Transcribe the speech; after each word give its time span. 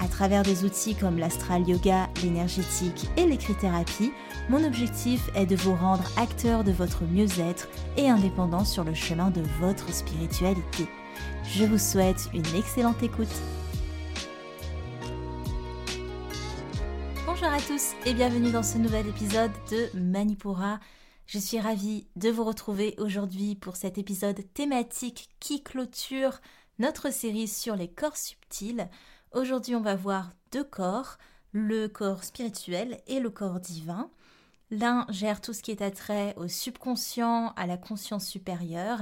à 0.00 0.08
travers 0.08 0.42
des 0.42 0.64
outils 0.64 0.94
comme 0.94 1.18
l'astral 1.18 1.68
yoga, 1.68 2.08
l'énergétique 2.22 3.06
et 3.16 3.26
l'écrit-thérapie, 3.26 4.12
mon 4.48 4.64
objectif 4.64 5.30
est 5.34 5.46
de 5.46 5.56
vous 5.56 5.74
rendre 5.74 6.04
acteur 6.16 6.64
de 6.64 6.72
votre 6.72 7.04
mieux-être 7.04 7.68
et 7.96 8.08
indépendant 8.08 8.64
sur 8.64 8.84
le 8.84 8.94
chemin 8.94 9.30
de 9.30 9.42
votre 9.60 9.92
spiritualité. 9.92 10.86
Je 11.44 11.64
vous 11.64 11.78
souhaite 11.78 12.28
une 12.34 12.54
excellente 12.56 13.02
écoute. 13.02 13.28
Bonjour 17.26 17.48
à 17.48 17.58
tous 17.58 17.92
et 18.06 18.14
bienvenue 18.14 18.50
dans 18.50 18.62
ce 18.62 18.78
nouvel 18.78 19.06
épisode 19.08 19.52
de 19.70 19.98
Manipura. 19.98 20.78
Je 21.26 21.38
suis 21.38 21.58
ravie 21.58 22.06
de 22.16 22.28
vous 22.28 22.44
retrouver 22.44 22.94
aujourd'hui 22.98 23.54
pour 23.54 23.76
cet 23.76 23.98
épisode 23.98 24.40
thématique 24.52 25.30
qui 25.40 25.62
clôture 25.62 26.40
notre 26.78 27.12
série 27.12 27.48
sur 27.48 27.76
les 27.76 27.88
corps 27.88 28.16
subtils. 28.16 28.88
Aujourd'hui, 29.34 29.74
on 29.74 29.80
va 29.80 29.96
voir 29.96 30.30
deux 30.52 30.62
corps, 30.62 31.18
le 31.50 31.88
corps 31.88 32.22
spirituel 32.22 33.00
et 33.08 33.18
le 33.18 33.30
corps 33.30 33.58
divin. 33.58 34.08
L'un 34.70 35.06
gère 35.08 35.40
tout 35.40 35.52
ce 35.52 35.60
qui 35.60 35.72
est 35.72 35.82
attrait 35.82 36.34
au 36.36 36.46
subconscient, 36.46 37.52
à 37.56 37.66
la 37.66 37.76
conscience 37.76 38.26
supérieure, 38.26 39.00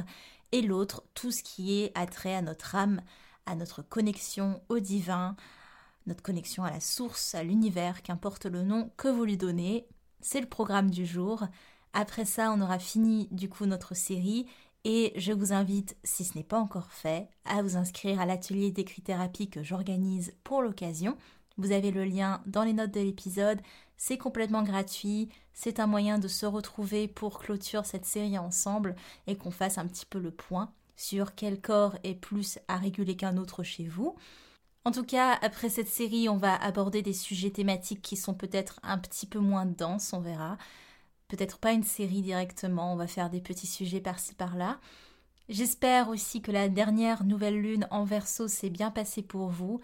et 0.51 0.63
l'autre 0.63 1.03
tout 1.13 1.31
ce 1.31 1.43
qui 1.43 1.83
est 1.83 1.93
attrait 1.95 2.35
à 2.35 2.41
notre 2.41 2.75
âme, 2.75 3.03
à 3.45 3.55
notre 3.55 3.83
connexion 3.83 4.63
au 4.71 4.79
divin, 4.79 5.37
notre 6.07 6.23
connexion 6.23 6.65
à 6.65 6.71
la 6.71 6.81
source, 6.81 7.35
à 7.35 7.43
l'univers, 7.43 8.03
qu'importe 8.03 8.47
le 8.47 8.63
nom 8.63 8.91
que 8.97 9.09
vous 9.09 9.27
lui 9.27 9.37
donnez. 9.37 9.87
C'est 10.23 10.41
le 10.41 10.49
programme 10.49 10.91
du 10.91 11.05
jour. 11.05 11.47
Après 11.93 12.25
ça, 12.25 12.53
on 12.53 12.63
aura 12.63 12.79
fini 12.79 13.29
du 13.33 13.51
coup 13.51 13.67
notre 13.67 13.95
série 13.95 14.47
et 14.85 15.13
je 15.17 15.33
vous 15.33 15.53
invite, 15.53 15.97
si 16.03 16.25
ce 16.25 16.37
n'est 16.37 16.45
pas 16.45 16.59
encore 16.59 16.91
fait, 16.91 17.29
à 17.45 17.63
vous 17.63 17.77
inscrire 17.77 18.21
à 18.21 18.27
l'atelier 18.27 18.71
d'écrit-thérapie 18.71 19.49
que 19.49 19.63
j'organise 19.63 20.35
pour 20.43 20.63
l'occasion. 20.63 21.17
Vous 21.57 21.73
avez 21.73 21.91
le 21.91 22.05
lien 22.05 22.43
dans 22.47 22.65
les 22.65 22.73
notes 22.73 22.91
de 22.91 23.01
l'épisode. 23.01 23.61
C'est 23.97 24.19
complètement 24.19 24.63
gratuit. 24.63 25.29
C'est 25.53 25.79
un 25.79 25.87
moyen 25.87 26.19
de 26.19 26.27
se 26.27 26.47
retrouver 26.47 27.07
pour 27.07 27.39
clôturer 27.39 27.85
cette 27.85 28.07
série 28.07 28.39
ensemble 28.39 28.97
et 29.27 29.37
qu'on 29.37 29.51
fasse 29.53 29.79
un 29.79 29.87
petit 29.87 30.07
peu 30.07 30.19
le 30.19 30.33
point 30.33 30.73
sur 30.97 31.35
quel 31.35 31.61
corps 31.61 31.97
est 32.03 32.15
plus 32.15 32.59
à 32.69 32.77
réguler 32.77 33.17
qu'un 33.17 33.37
autre 33.37 33.63
chez 33.63 33.87
vous. 33.87 34.17
En 34.85 34.91
tout 34.91 35.05
cas, 35.05 35.39
après 35.43 35.69
cette 35.69 35.89
série, 35.89 36.29
on 36.29 36.37
va 36.37 36.57
aborder 36.57 37.03
des 37.03 37.13
sujets 37.13 37.51
thématiques 37.51 38.03
qui 38.03 38.17
sont 38.17 38.35
peut-être 38.35 38.81
un 38.83 38.99
petit 38.99 39.27
peu 39.27 39.39
moins 39.39 39.67
denses, 39.67 40.13
on 40.13 40.21
verra 40.21 40.59
peut-être 41.33 41.59
pas 41.59 41.73
une 41.73 41.83
série 41.83 42.21
directement, 42.21 42.93
on 42.93 42.97
va 42.97 43.07
faire 43.07 43.31
des 43.31 43.41
petits 43.41 43.67
sujets 43.67 44.03
par-ci 44.03 44.35
par-là. 44.35 44.79
J'espère 45.49 46.11
aussi 46.11 46.43
que 46.43 46.53
la 46.53 46.69
dernière 46.69 47.25
nouvelle 47.25 47.59
lune 47.59 47.89
en 47.91 48.05
verso 48.05 48.49
s'est 48.49 48.69
bien 48.69 48.91
passée 48.91 49.23
pour 49.23 49.49
vous. 49.49 49.81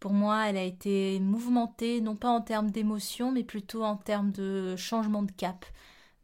Pour 0.00 0.12
moi, 0.12 0.48
elle 0.48 0.56
a 0.56 0.64
été 0.64 1.20
mouvementée, 1.20 2.00
non 2.00 2.16
pas 2.16 2.30
en 2.30 2.40
termes 2.40 2.72
d'émotion, 2.72 3.30
mais 3.30 3.44
plutôt 3.44 3.84
en 3.84 3.96
termes 3.96 4.32
de 4.32 4.74
changement 4.74 5.22
de 5.22 5.30
cap. 5.30 5.64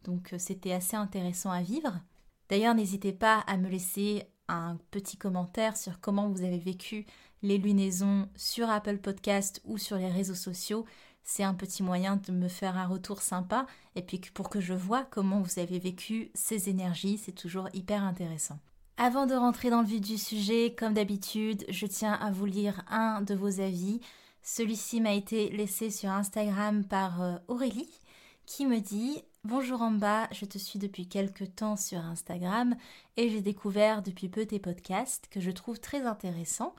Donc 0.02 0.32
euh, 0.32 0.38
c'était 0.38 0.72
assez 0.72 0.96
intéressant 0.96 1.52
à 1.52 1.62
vivre. 1.62 2.00
D'ailleurs, 2.48 2.74
n'hésitez 2.74 3.12
pas 3.12 3.44
à 3.46 3.56
me 3.56 3.68
laisser 3.68 4.24
un 4.48 4.76
petit 4.90 5.16
commentaire 5.16 5.76
sur 5.76 6.00
comment 6.00 6.28
vous 6.28 6.42
avez 6.42 6.58
vécu 6.58 7.06
les 7.42 7.58
lunaisons 7.58 8.28
sur 8.34 8.68
Apple 8.70 8.98
Podcast 8.98 9.62
ou 9.64 9.78
sur 9.78 9.98
les 9.98 10.10
réseaux 10.10 10.34
sociaux 10.34 10.84
c'est 11.24 11.42
un 11.42 11.54
petit 11.54 11.82
moyen 11.82 12.16
de 12.16 12.32
me 12.32 12.48
faire 12.48 12.76
un 12.76 12.86
retour 12.86 13.22
sympa 13.22 13.66
et 13.96 14.02
puis 14.02 14.20
pour 14.32 14.50
que 14.50 14.60
je 14.60 14.74
vois 14.74 15.04
comment 15.04 15.40
vous 15.40 15.58
avez 15.58 15.78
vécu 15.78 16.30
ces 16.34 16.68
énergies, 16.68 17.18
c'est 17.18 17.32
toujours 17.32 17.68
hyper 17.72 18.04
intéressant. 18.04 18.58
Avant 18.96 19.26
de 19.26 19.34
rentrer 19.34 19.70
dans 19.70 19.80
le 19.80 19.88
vif 19.88 20.00
du 20.00 20.18
sujet, 20.18 20.74
comme 20.78 20.94
d'habitude, 20.94 21.64
je 21.68 21.86
tiens 21.86 22.12
à 22.12 22.30
vous 22.30 22.46
lire 22.46 22.84
un 22.88 23.22
de 23.22 23.34
vos 23.34 23.60
avis. 23.60 24.00
Celui-ci 24.42 25.00
m'a 25.00 25.14
été 25.14 25.50
laissé 25.50 25.90
sur 25.90 26.10
Instagram 26.10 26.84
par 26.84 27.22
euh, 27.22 27.36
Aurélie 27.48 28.00
qui 28.46 28.66
me 28.66 28.78
dit 28.78 29.22
Bonjour 29.42 29.82
Amba, 29.82 30.28
je 30.30 30.44
te 30.44 30.58
suis 30.58 30.78
depuis 30.78 31.08
quelques 31.08 31.54
temps 31.56 31.76
sur 31.76 31.98
Instagram 31.98 32.76
et 33.16 33.30
j'ai 33.30 33.40
découvert 33.40 34.02
depuis 34.02 34.28
peu 34.28 34.46
tes 34.46 34.58
podcasts 34.58 35.28
que 35.28 35.40
je 35.40 35.50
trouve 35.50 35.80
très 35.80 36.02
intéressants. 36.02 36.74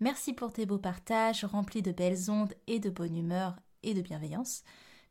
Merci 0.00 0.32
pour 0.32 0.52
tes 0.52 0.66
beaux 0.66 0.78
partages 0.78 1.44
remplis 1.44 1.82
de 1.82 1.92
belles 1.92 2.30
ondes 2.30 2.54
et 2.66 2.78
de 2.78 2.90
bonne 2.90 3.16
humeur 3.16 3.56
et 3.82 3.94
de 3.94 4.02
bienveillance. 4.02 4.62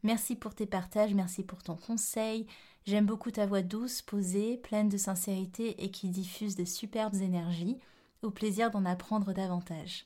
Merci 0.04 0.36
pour 0.36 0.56
tes 0.56 0.66
partages, 0.66 1.14
merci 1.14 1.44
pour 1.44 1.62
ton 1.62 1.76
conseil. 1.76 2.48
J'aime 2.86 3.06
beaucoup 3.06 3.32
ta 3.32 3.46
voix 3.46 3.62
douce, 3.62 4.02
posée, 4.02 4.58
pleine 4.58 4.90
de 4.90 4.98
sincérité 4.98 5.84
et 5.84 5.92
qui 5.92 6.10
diffuse 6.10 6.56
de 6.56 6.66
superbes 6.66 7.22
énergies. 7.22 7.78
Au 8.22 8.32
plaisir 8.32 8.72
d'en 8.72 8.86
apprendre 8.86 9.34
davantage. 9.34 10.06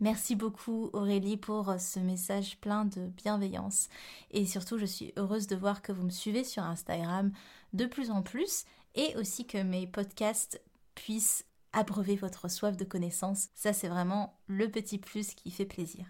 Merci 0.00 0.34
beaucoup 0.34 0.90
Aurélie 0.94 1.36
pour 1.36 1.76
ce 1.78 2.00
message 2.00 2.58
plein 2.58 2.84
de 2.84 3.06
bienveillance 3.06 3.88
et 4.32 4.46
surtout 4.46 4.76
je 4.76 4.84
suis 4.84 5.12
heureuse 5.16 5.46
de 5.46 5.54
voir 5.54 5.80
que 5.80 5.92
vous 5.92 6.02
me 6.02 6.10
suivez 6.10 6.42
sur 6.42 6.64
Instagram 6.64 7.30
de 7.72 7.86
plus 7.86 8.10
en 8.10 8.22
plus 8.22 8.64
et 8.96 9.14
aussi 9.16 9.46
que 9.46 9.62
mes 9.62 9.86
podcasts 9.86 10.60
puissent 10.96 11.44
abreuver 11.72 12.16
votre 12.16 12.50
soif 12.50 12.76
de 12.76 12.84
connaissances. 12.84 13.50
Ça 13.54 13.72
c'est 13.72 13.86
vraiment 13.86 14.36
le 14.48 14.68
petit 14.68 14.98
plus 14.98 15.34
qui 15.34 15.52
fait 15.52 15.66
plaisir. 15.66 16.04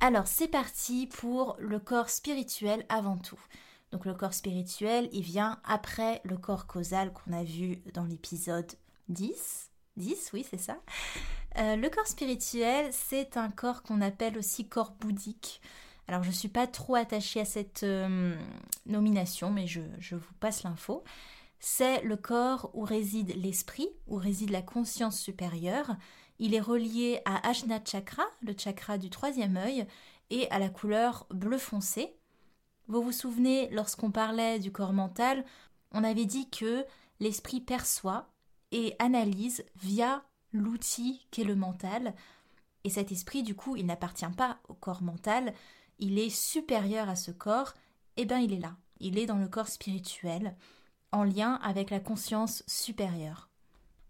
Alors 0.00 0.28
c'est 0.28 0.48
parti 0.48 1.08
pour 1.08 1.56
le 1.58 1.80
corps 1.80 2.08
spirituel 2.08 2.86
avant 2.88 3.16
tout. 3.16 3.40
Donc 3.90 4.04
le 4.04 4.14
corps 4.14 4.34
spirituel, 4.34 5.08
il 5.12 5.22
vient 5.22 5.58
après 5.64 6.20
le 6.24 6.36
corps 6.36 6.66
causal 6.66 7.12
qu'on 7.12 7.32
a 7.32 7.42
vu 7.42 7.82
dans 7.94 8.04
l'épisode 8.04 8.70
10. 9.08 9.70
10, 9.96 10.30
oui, 10.34 10.46
c'est 10.48 10.60
ça. 10.60 10.78
Euh, 11.56 11.74
le 11.74 11.90
corps 11.90 12.06
spirituel, 12.06 12.90
c'est 12.92 13.36
un 13.36 13.50
corps 13.50 13.82
qu'on 13.82 14.00
appelle 14.00 14.38
aussi 14.38 14.68
corps 14.68 14.92
bouddhique. 15.00 15.60
Alors 16.06 16.22
je 16.22 16.28
ne 16.28 16.34
suis 16.34 16.48
pas 16.48 16.68
trop 16.68 16.94
attachée 16.94 17.40
à 17.40 17.44
cette 17.44 17.82
euh, 17.82 18.36
nomination, 18.86 19.50
mais 19.50 19.66
je, 19.66 19.80
je 19.98 20.14
vous 20.14 20.34
passe 20.38 20.62
l'info. 20.62 21.02
C'est 21.58 22.02
le 22.02 22.16
corps 22.16 22.70
où 22.74 22.82
réside 22.82 23.34
l'esprit, 23.36 23.88
où 24.06 24.14
réside 24.14 24.50
la 24.50 24.62
conscience 24.62 25.18
supérieure, 25.18 25.96
il 26.38 26.54
est 26.54 26.60
relié 26.60 27.20
à 27.24 27.48
Ajna 27.48 27.80
Chakra, 27.84 28.24
le 28.42 28.54
chakra 28.56 28.98
du 28.98 29.10
troisième 29.10 29.56
œil, 29.56 29.86
et 30.30 30.50
à 30.50 30.58
la 30.58 30.68
couleur 30.68 31.26
bleu 31.30 31.58
foncé. 31.58 32.14
Vous 32.86 33.02
vous 33.02 33.12
souvenez, 33.12 33.68
lorsqu'on 33.70 34.10
parlait 34.10 34.58
du 34.58 34.72
corps 34.72 34.92
mental, 34.92 35.44
on 35.92 36.04
avait 36.04 36.26
dit 36.26 36.48
que 36.50 36.84
l'esprit 37.20 37.60
perçoit 37.60 38.30
et 38.72 38.94
analyse 38.98 39.64
via 39.76 40.22
l'outil 40.52 41.26
qu'est 41.30 41.44
le 41.44 41.56
mental. 41.56 42.14
Et 42.84 42.90
cet 42.90 43.12
esprit, 43.12 43.42
du 43.42 43.54
coup, 43.54 43.76
il 43.76 43.86
n'appartient 43.86 44.26
pas 44.36 44.58
au 44.68 44.74
corps 44.74 45.02
mental, 45.02 45.54
il 45.98 46.18
est 46.18 46.30
supérieur 46.30 47.08
à 47.08 47.16
ce 47.16 47.30
corps, 47.30 47.74
et 48.16 48.22
eh 48.22 48.24
bien 48.24 48.38
il 48.38 48.52
est 48.52 48.60
là. 48.60 48.76
Il 49.00 49.18
est 49.18 49.26
dans 49.26 49.36
le 49.36 49.48
corps 49.48 49.68
spirituel, 49.68 50.56
en 51.12 51.24
lien 51.24 51.54
avec 51.62 51.90
la 51.90 52.00
conscience 52.00 52.64
supérieure. 52.66 53.47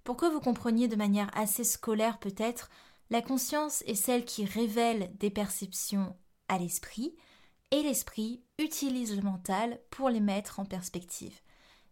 Pour 0.08 0.16
que 0.16 0.24
vous 0.24 0.40
compreniez 0.40 0.88
de 0.88 0.96
manière 0.96 1.30
assez 1.36 1.64
scolaire 1.64 2.18
peut-être, 2.18 2.70
la 3.10 3.20
conscience 3.20 3.82
est 3.82 3.94
celle 3.94 4.24
qui 4.24 4.46
révèle 4.46 5.14
des 5.18 5.28
perceptions 5.28 6.16
à 6.48 6.56
l'esprit, 6.56 7.14
et 7.72 7.82
l'esprit 7.82 8.42
utilise 8.58 9.14
le 9.14 9.20
mental 9.20 9.78
pour 9.90 10.08
les 10.08 10.20
mettre 10.20 10.60
en 10.60 10.64
perspective. 10.64 11.38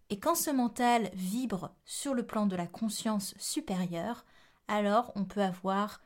Et 0.08 0.18
quand 0.18 0.34
ce 0.34 0.48
mental 0.48 1.10
vibre 1.12 1.74
sur 1.84 2.14
le 2.14 2.24
plan 2.24 2.46
de 2.46 2.56
la 2.56 2.66
conscience 2.66 3.34
supérieure, 3.36 4.24
alors 4.66 5.12
on 5.14 5.26
peut 5.26 5.42
avoir 5.42 6.00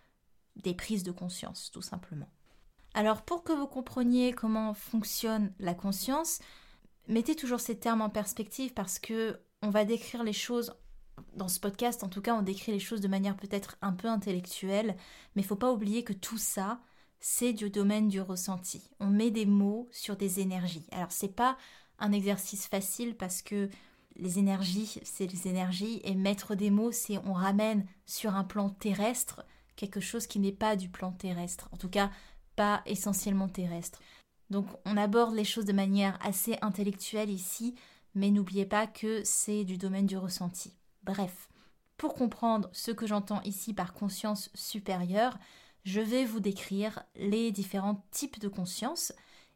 des 0.56 0.74
prises 0.74 1.04
de 1.04 1.12
conscience, 1.12 1.70
tout 1.70 1.80
simplement. 1.80 2.28
Alors 2.92 3.22
pour 3.22 3.44
que 3.44 3.52
vous 3.52 3.68
compreniez 3.68 4.32
comment 4.32 4.74
fonctionne 4.74 5.54
la 5.60 5.74
conscience, 5.74 6.40
mettez 7.06 7.36
toujours 7.36 7.60
ces 7.60 7.78
termes 7.78 8.02
en 8.02 8.10
perspective 8.10 8.74
parce 8.74 8.98
que 8.98 9.38
on 9.62 9.70
va 9.70 9.84
décrire 9.84 10.24
les 10.24 10.32
choses 10.32 10.74
dans 11.34 11.48
ce 11.48 11.60
podcast, 11.60 12.04
en 12.04 12.08
tout 12.08 12.20
cas, 12.20 12.34
on 12.34 12.42
décrit 12.42 12.72
les 12.72 12.78
choses 12.78 13.00
de 13.00 13.08
manière 13.08 13.36
peut-être 13.36 13.76
un 13.82 13.92
peu 13.92 14.08
intellectuelle, 14.08 14.96
mais 15.34 15.42
il 15.42 15.44
faut 15.44 15.56
pas 15.56 15.72
oublier 15.72 16.04
que 16.04 16.12
tout 16.12 16.38
ça, 16.38 16.80
c'est 17.20 17.52
du 17.52 17.70
domaine 17.70 18.08
du 18.08 18.20
ressenti. 18.20 18.90
On 18.98 19.08
met 19.08 19.30
des 19.30 19.46
mots 19.46 19.88
sur 19.92 20.16
des 20.16 20.40
énergies. 20.40 20.86
Alors 20.90 21.12
c'est 21.12 21.34
pas 21.34 21.56
un 21.98 22.12
exercice 22.12 22.66
facile 22.66 23.16
parce 23.16 23.42
que 23.42 23.68
les 24.16 24.38
énergies, 24.38 25.00
c'est 25.04 25.26
les 25.26 25.48
énergies 25.48 26.00
et 26.04 26.14
mettre 26.14 26.54
des 26.54 26.70
mots, 26.70 26.92
c'est 26.92 27.18
on 27.18 27.32
ramène 27.32 27.86
sur 28.06 28.34
un 28.34 28.44
plan 28.44 28.70
terrestre 28.70 29.44
quelque 29.76 30.00
chose 30.00 30.26
qui 30.26 30.38
n'est 30.38 30.52
pas 30.52 30.76
du 30.76 30.90
plan 30.90 31.12
terrestre. 31.12 31.68
En 31.72 31.76
tout 31.78 31.88
cas, 31.88 32.10
pas 32.54 32.82
essentiellement 32.84 33.48
terrestre. 33.48 34.00
Donc 34.50 34.66
on 34.84 34.96
aborde 34.96 35.34
les 35.34 35.44
choses 35.44 35.64
de 35.64 35.72
manière 35.72 36.18
assez 36.22 36.58
intellectuelle 36.60 37.30
ici, 37.30 37.74
mais 38.14 38.30
n'oubliez 38.30 38.66
pas 38.66 38.86
que 38.86 39.22
c'est 39.24 39.64
du 39.64 39.78
domaine 39.78 40.06
du 40.06 40.18
ressenti. 40.18 40.74
Bref, 41.04 41.48
pour 41.96 42.14
comprendre 42.14 42.68
ce 42.72 42.90
que 42.90 43.06
j'entends 43.06 43.42
ici 43.42 43.74
par 43.74 43.92
conscience 43.92 44.50
supérieure, 44.54 45.38
je 45.84 46.00
vais 46.00 46.24
vous 46.24 46.40
décrire 46.40 47.02
les 47.16 47.52
différents 47.52 48.04
types 48.10 48.38
de 48.38 48.48
conscience. 48.48 49.12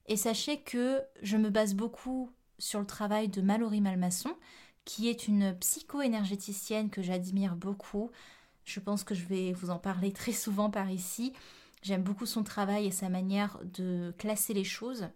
Et 0.06 0.16
sachez 0.16 0.60
que 0.60 1.02
je 1.22 1.36
me 1.36 1.50
base 1.50 1.74
beaucoup 1.74 2.30
sur 2.58 2.80
le 2.80 2.86
travail 2.86 3.28
de 3.28 3.40
Mallory 3.40 3.80
Malmasson, 3.80 4.34
qui 4.84 5.08
est 5.08 5.28
une 5.28 5.56
psycho-énergéticienne 5.58 6.90
que 6.90 7.02
j'admire 7.02 7.56
beaucoup. 7.56 8.10
Je 8.64 8.80
pense 8.80 9.04
que 9.04 9.14
je 9.14 9.24
vais 9.24 9.52
vous 9.52 9.70
en 9.70 9.78
parler 9.78 10.12
très 10.14 10.32
souvent 10.32 10.70
par 10.70 10.90
ici. 10.90 11.32
J'aime 11.82 12.02
beaucoup 12.02 12.26
son 12.26 12.42
travail 12.42 12.86
et 12.86 12.90
sa 12.90 13.08
manière 13.08 13.58
de 13.64 14.14
classer 14.18 14.54
les 14.54 14.64
choses. 14.64 15.08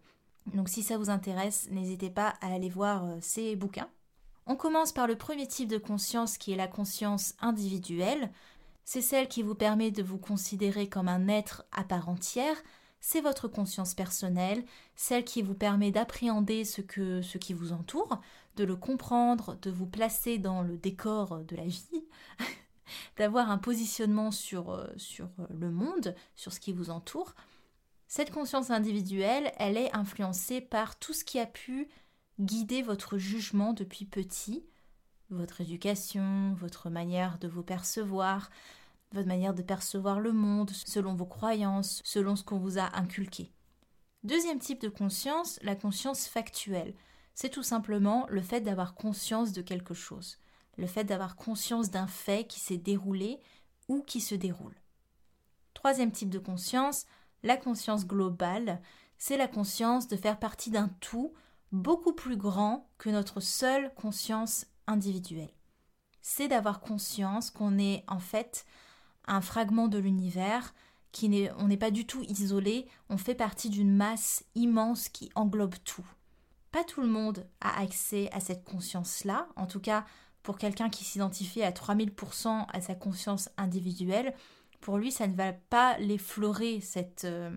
Donc 0.54 0.68
si 0.68 0.82
ça 0.82 0.98
vous 0.98 1.10
intéresse, 1.10 1.68
n'hésitez 1.70 2.10
pas 2.10 2.34
à 2.40 2.52
aller 2.52 2.68
voir 2.68 3.04
euh, 3.04 3.18
ses 3.20 3.56
bouquins. 3.56 3.88
On 4.50 4.56
commence 4.56 4.92
par 4.92 5.06
le 5.06 5.14
premier 5.14 5.46
type 5.46 5.68
de 5.68 5.76
conscience 5.76 6.38
qui 6.38 6.52
est 6.52 6.56
la 6.56 6.68
conscience 6.68 7.34
individuelle. 7.38 8.30
C'est 8.82 9.02
celle 9.02 9.28
qui 9.28 9.42
vous 9.42 9.54
permet 9.54 9.90
de 9.90 10.02
vous 10.02 10.16
considérer 10.16 10.88
comme 10.88 11.08
un 11.08 11.28
être 11.28 11.66
à 11.70 11.84
part 11.84 12.08
entière. 12.08 12.56
C'est 12.98 13.20
votre 13.20 13.46
conscience 13.46 13.92
personnelle, 13.92 14.64
celle 14.96 15.24
qui 15.24 15.42
vous 15.42 15.54
permet 15.54 15.90
d'appréhender 15.90 16.64
ce, 16.64 16.80
que, 16.80 17.20
ce 17.20 17.36
qui 17.36 17.52
vous 17.52 17.72
entoure, 17.74 18.22
de 18.56 18.64
le 18.64 18.74
comprendre, 18.74 19.58
de 19.60 19.70
vous 19.70 19.86
placer 19.86 20.38
dans 20.38 20.62
le 20.62 20.78
décor 20.78 21.40
de 21.44 21.54
la 21.54 21.66
vie, 21.66 22.06
d'avoir 23.18 23.50
un 23.50 23.58
positionnement 23.58 24.30
sur, 24.30 24.70
euh, 24.70 24.86
sur 24.96 25.28
le 25.50 25.70
monde, 25.70 26.14
sur 26.36 26.54
ce 26.54 26.60
qui 26.60 26.72
vous 26.72 26.88
entoure. 26.88 27.34
Cette 28.06 28.30
conscience 28.30 28.70
individuelle, 28.70 29.52
elle 29.58 29.76
est 29.76 29.94
influencée 29.94 30.62
par 30.62 30.98
tout 30.98 31.12
ce 31.12 31.24
qui 31.24 31.38
a 31.38 31.44
pu 31.44 31.90
guider 32.40 32.82
votre 32.82 33.18
jugement 33.18 33.72
depuis 33.72 34.04
petit, 34.04 34.64
votre 35.30 35.60
éducation, 35.60 36.54
votre 36.54 36.90
manière 36.90 37.38
de 37.38 37.48
vous 37.48 37.62
percevoir, 37.62 38.50
votre 39.12 39.28
manière 39.28 39.54
de 39.54 39.62
percevoir 39.62 40.20
le 40.20 40.32
monde, 40.32 40.70
selon 40.70 41.14
vos 41.14 41.26
croyances, 41.26 42.00
selon 42.04 42.36
ce 42.36 42.44
qu'on 42.44 42.58
vous 42.58 42.78
a 42.78 42.96
inculqué. 42.96 43.52
Deuxième 44.24 44.58
type 44.58 44.80
de 44.80 44.88
conscience, 44.88 45.58
la 45.62 45.74
conscience 45.74 46.26
factuelle. 46.26 46.94
C'est 47.34 47.50
tout 47.50 47.62
simplement 47.62 48.26
le 48.28 48.42
fait 48.42 48.60
d'avoir 48.60 48.94
conscience 48.94 49.52
de 49.52 49.62
quelque 49.62 49.94
chose, 49.94 50.38
le 50.76 50.86
fait 50.86 51.04
d'avoir 51.04 51.36
conscience 51.36 51.90
d'un 51.90 52.08
fait 52.08 52.46
qui 52.46 52.58
s'est 52.58 52.78
déroulé 52.78 53.40
ou 53.86 54.02
qui 54.02 54.20
se 54.20 54.34
déroule. 54.34 54.74
Troisième 55.72 56.10
type 56.10 56.30
de 56.30 56.40
conscience, 56.40 57.06
la 57.44 57.56
conscience 57.56 58.06
globale, 58.06 58.82
c'est 59.18 59.36
la 59.36 59.46
conscience 59.46 60.08
de 60.08 60.16
faire 60.16 60.38
partie 60.38 60.70
d'un 60.70 60.88
tout 61.00 61.32
beaucoup 61.72 62.12
plus 62.12 62.36
grand 62.36 62.88
que 62.98 63.10
notre 63.10 63.40
seule 63.40 63.92
conscience 63.94 64.66
individuelle. 64.86 65.52
C'est 66.22 66.48
d'avoir 66.48 66.80
conscience 66.80 67.50
qu'on 67.50 67.78
est 67.78 68.04
en 68.08 68.18
fait 68.18 68.64
un 69.26 69.40
fragment 69.40 69.88
de 69.88 69.98
l'univers, 69.98 70.74
qui 71.12 71.28
n'est, 71.28 71.50
on 71.52 71.68
n'est 71.68 71.76
pas 71.76 71.90
du 71.90 72.06
tout 72.06 72.22
isolé, 72.22 72.86
on 73.08 73.18
fait 73.18 73.34
partie 73.34 73.70
d'une 73.70 73.94
masse 73.94 74.44
immense 74.54 75.08
qui 75.08 75.30
englobe 75.34 75.76
tout. 75.84 76.06
Pas 76.70 76.84
tout 76.84 77.00
le 77.00 77.08
monde 77.08 77.46
a 77.60 77.80
accès 77.80 78.30
à 78.32 78.40
cette 78.40 78.64
conscience-là, 78.64 79.48
en 79.56 79.66
tout 79.66 79.80
cas 79.80 80.04
pour 80.42 80.58
quelqu'un 80.58 80.88
qui 80.88 81.04
s'identifie 81.04 81.62
à 81.62 81.72
3000% 81.72 82.66
à 82.72 82.80
sa 82.80 82.94
conscience 82.94 83.50
individuelle, 83.56 84.34
pour 84.80 84.96
lui, 84.96 85.10
ça 85.10 85.26
ne 85.26 85.34
va 85.34 85.52
pas 85.52 85.98
l'effleurer, 85.98 86.80
cette, 86.80 87.24
euh, 87.24 87.50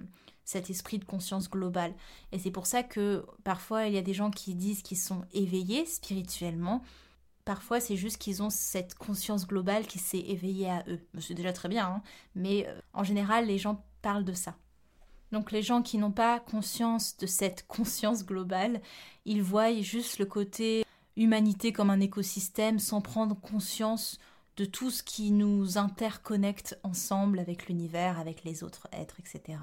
cet 0.51 0.69
esprit 0.69 0.99
de 0.99 1.05
conscience 1.05 1.49
globale. 1.49 1.93
Et 2.31 2.39
c'est 2.39 2.51
pour 2.51 2.67
ça 2.67 2.83
que 2.83 3.25
parfois, 3.43 3.87
il 3.87 3.93
y 3.93 3.97
a 3.97 4.01
des 4.01 4.13
gens 4.13 4.31
qui 4.31 4.53
disent 4.53 4.81
qu'ils 4.81 4.97
sont 4.97 5.23
éveillés 5.31 5.85
spirituellement. 5.85 6.83
Parfois, 7.45 7.79
c'est 7.79 7.95
juste 7.95 8.17
qu'ils 8.17 8.43
ont 8.43 8.49
cette 8.49 8.95
conscience 8.95 9.47
globale 9.47 9.87
qui 9.87 9.97
s'est 9.97 10.19
éveillée 10.19 10.69
à 10.69 10.83
eux. 10.87 10.99
C'est 11.19 11.33
déjà 11.33 11.53
très 11.53 11.69
bien, 11.69 11.87
hein. 11.87 12.03
mais 12.35 12.67
euh, 12.67 12.79
en 12.93 13.03
général, 13.03 13.47
les 13.47 13.57
gens 13.57 13.83
parlent 14.01 14.25
de 14.25 14.33
ça. 14.33 14.55
Donc 15.31 15.53
les 15.53 15.61
gens 15.61 15.81
qui 15.81 15.97
n'ont 15.97 16.11
pas 16.11 16.41
conscience 16.41 17.15
de 17.17 17.25
cette 17.25 17.65
conscience 17.67 18.25
globale, 18.25 18.81
ils 19.25 19.41
voient 19.41 19.73
juste 19.81 20.19
le 20.19 20.25
côté 20.25 20.83
humanité 21.15 21.71
comme 21.71 21.89
un 21.89 21.99
écosystème 22.01 22.79
sans 22.79 23.01
prendre 23.01 23.39
conscience 23.39 24.19
de 24.57 24.65
tout 24.65 24.91
ce 24.91 25.01
qui 25.01 25.31
nous 25.31 25.77
interconnecte 25.77 26.77
ensemble 26.83 27.39
avec 27.39 27.67
l'univers, 27.67 28.19
avec 28.19 28.43
les 28.43 28.63
autres 28.63 28.87
êtres, 28.91 29.19
etc. 29.19 29.57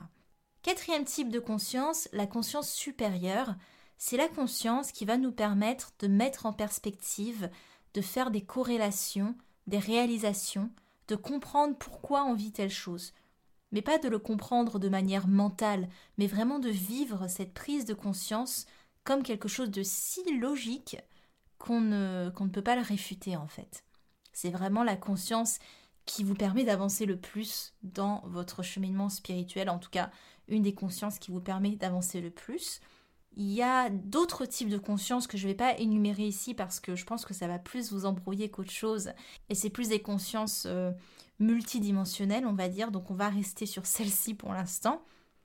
Quatrième 0.62 1.04
type 1.04 1.30
de 1.30 1.38
conscience, 1.38 2.08
la 2.12 2.26
conscience 2.26 2.70
supérieure, 2.70 3.54
c'est 3.96 4.16
la 4.16 4.28
conscience 4.28 4.92
qui 4.92 5.04
va 5.04 5.16
nous 5.16 5.32
permettre 5.32 5.92
de 5.98 6.08
mettre 6.08 6.46
en 6.46 6.52
perspective, 6.52 7.50
de 7.94 8.00
faire 8.00 8.30
des 8.30 8.42
corrélations, 8.42 9.34
des 9.66 9.78
réalisations, 9.78 10.70
de 11.08 11.16
comprendre 11.16 11.76
pourquoi 11.76 12.24
on 12.24 12.34
vit 12.34 12.52
telle 12.52 12.70
chose. 12.70 13.12
Mais 13.72 13.82
pas 13.82 13.98
de 13.98 14.08
le 14.08 14.18
comprendre 14.18 14.78
de 14.78 14.88
manière 14.88 15.28
mentale, 15.28 15.88
mais 16.16 16.26
vraiment 16.26 16.58
de 16.58 16.70
vivre 16.70 17.28
cette 17.28 17.54
prise 17.54 17.84
de 17.84 17.94
conscience 17.94 18.66
comme 19.04 19.22
quelque 19.22 19.48
chose 19.48 19.70
de 19.70 19.82
si 19.82 20.22
logique 20.38 20.96
qu'on 21.58 21.80
ne, 21.80 22.30
peut 22.30 22.62
pas 22.62 22.76
le 22.76 22.82
réfuter 22.82 23.36
en 23.36 23.48
fait. 23.48 23.84
C'est 24.32 24.50
vraiment 24.50 24.84
la 24.84 24.96
conscience 24.96 25.58
qui 26.08 26.24
vous 26.24 26.34
permet 26.34 26.64
d'avancer 26.64 27.04
le 27.06 27.16
plus 27.16 27.74
dans 27.82 28.22
votre 28.26 28.62
cheminement 28.62 29.10
spirituel, 29.10 29.68
en 29.68 29.78
tout 29.78 29.90
cas 29.90 30.10
une 30.48 30.62
des 30.62 30.74
consciences 30.74 31.18
qui 31.18 31.30
vous 31.30 31.40
permet 31.40 31.76
d'avancer 31.76 32.22
le 32.22 32.30
plus. 32.30 32.80
Il 33.36 33.52
y 33.52 33.62
a 33.62 33.90
d'autres 33.90 34.46
types 34.46 34.70
de 34.70 34.78
conscience 34.78 35.26
que 35.26 35.36
je 35.36 35.46
ne 35.46 35.52
vais 35.52 35.56
pas 35.56 35.76
énumérer 35.78 36.26
ici 36.26 36.54
parce 36.54 36.80
que 36.80 36.96
je 36.96 37.04
pense 37.04 37.26
que 37.26 37.34
ça 37.34 37.46
va 37.46 37.58
plus 37.58 37.92
vous 37.92 38.06
embrouiller 38.06 38.50
qu'autre 38.50 38.72
chose. 38.72 39.12
Et 39.50 39.54
c'est 39.54 39.68
plus 39.68 39.90
des 39.90 40.00
consciences 40.00 40.64
euh, 40.66 40.90
multidimensionnelles, 41.38 42.46
on 42.46 42.54
va 42.54 42.68
dire. 42.68 42.90
Donc 42.90 43.10
on 43.10 43.14
va 43.14 43.28
rester 43.28 43.66
sur 43.66 43.84
celle-ci 43.84 44.32
pour 44.32 44.54
l'instant. 44.54 45.02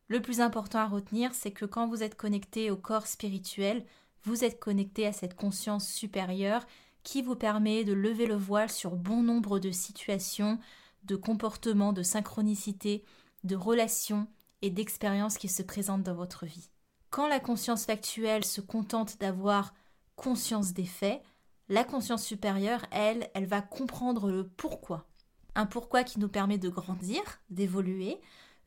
Le 0.07 0.21
plus 0.21 0.39
important 0.39 0.79
à 0.79 0.87
retenir, 0.87 1.33
c'est 1.33 1.51
que 1.51 1.65
quand 1.65 1.87
vous 1.87 2.03
êtes 2.03 2.15
connecté 2.15 2.71
au 2.71 2.77
corps 2.77 3.07
spirituel, 3.07 3.85
vous 4.23 4.45
êtes 4.45 4.59
connecté 4.61 5.05
à 5.05 5.11
cette 5.11 5.35
conscience 5.35 5.87
supérieure 5.87 6.65
qui 7.03 7.21
vous 7.21 7.35
permet 7.35 7.83
de 7.83 7.93
lever 7.93 8.25
le 8.25 8.35
voile 8.35 8.69
sur 8.69 8.95
bon 8.95 9.21
nombre 9.23 9.59
de 9.59 9.71
situations, 9.71 10.59
de 11.03 11.15
comportements, 11.15 11.93
de 11.93 12.03
synchronicité, 12.03 13.03
de 13.43 13.55
relations 13.55 14.27
et 14.61 14.69
d'expériences 14.69 15.37
qui 15.37 15.49
se 15.49 15.61
présentent 15.63 16.03
dans 16.03 16.15
votre 16.15 16.45
vie. 16.45 16.69
Quand 17.09 17.27
la 17.27 17.39
conscience 17.39 17.85
factuelle 17.85 18.45
se 18.45 18.61
contente 18.61 19.19
d'avoir 19.19 19.73
conscience 20.15 20.73
des 20.73 20.85
faits, 20.85 21.21
la 21.69 21.83
conscience 21.83 22.23
supérieure, 22.23 22.85
elle, 22.91 23.29
elle 23.33 23.45
va 23.45 23.61
comprendre 23.61 24.31
le 24.31 24.47
pourquoi. 24.47 25.07
Un 25.55 25.65
pourquoi 25.65 26.03
qui 26.03 26.19
nous 26.19 26.29
permet 26.29 26.57
de 26.57 26.69
grandir, 26.69 27.21
d'évoluer, 27.49 28.19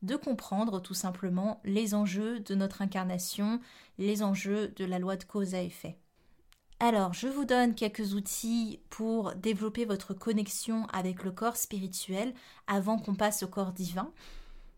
de 0.02 0.16
comprendre 0.16 0.81
tout 0.81 0.95
simplement 0.95 1.61
les 1.64 1.95
enjeux 1.95 2.40
de 2.40 2.55
notre 2.55 2.83
incarnation, 2.83 3.61
les 3.99 4.23
enjeux 4.23 4.69
de 4.69 4.85
la 4.85 4.99
loi 4.99 5.16
de 5.16 5.25
cause 5.25 5.55
à 5.55 5.62
effet. 5.62 5.99
Alors, 6.78 7.14
je 7.14 7.26
vous 7.26 7.47
donne 7.47 7.75
quelques 7.75 8.12
outils 8.12 8.80
pour 8.90 9.35
développer 9.35 9.87
votre 9.87 10.12
connexion 10.12 10.87
avec 10.92 11.25
le 11.25 11.30
corps 11.30 11.56
spirituel 11.56 12.35
avant 12.66 12.99
qu'on 12.99 13.14
passe 13.14 13.42
au 13.42 13.49
corps 13.49 13.73
divin. 13.73 14.12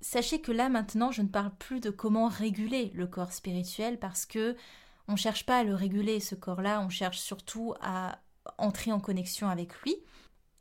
Sachez 0.01 0.41
que 0.41 0.53
là 0.53 0.69
maintenant, 0.69 1.11
je 1.11 1.23
ne 1.23 1.29
parle 1.29 1.51
plus 1.59 1.81
de 1.81 1.91
comment 1.91 2.29
réguler 2.29 2.93
le 2.95 3.09
corps 3.09 3.33
spirituel 3.33 3.99
parce 3.99 4.27
que 4.27 4.55
on 5.09 5.17
cherche 5.17 5.45
pas 5.45 5.59
à 5.59 5.65
le 5.65 5.75
réguler 5.75 6.21
ce 6.21 6.37
corps-là, 6.37 6.81
on 6.83 6.89
cherche 6.89 7.19
surtout 7.19 7.75
à 7.81 8.21
entrer 8.59 8.93
en 8.93 9.01
connexion 9.01 9.49
avec 9.49 9.75
lui. 9.83 9.97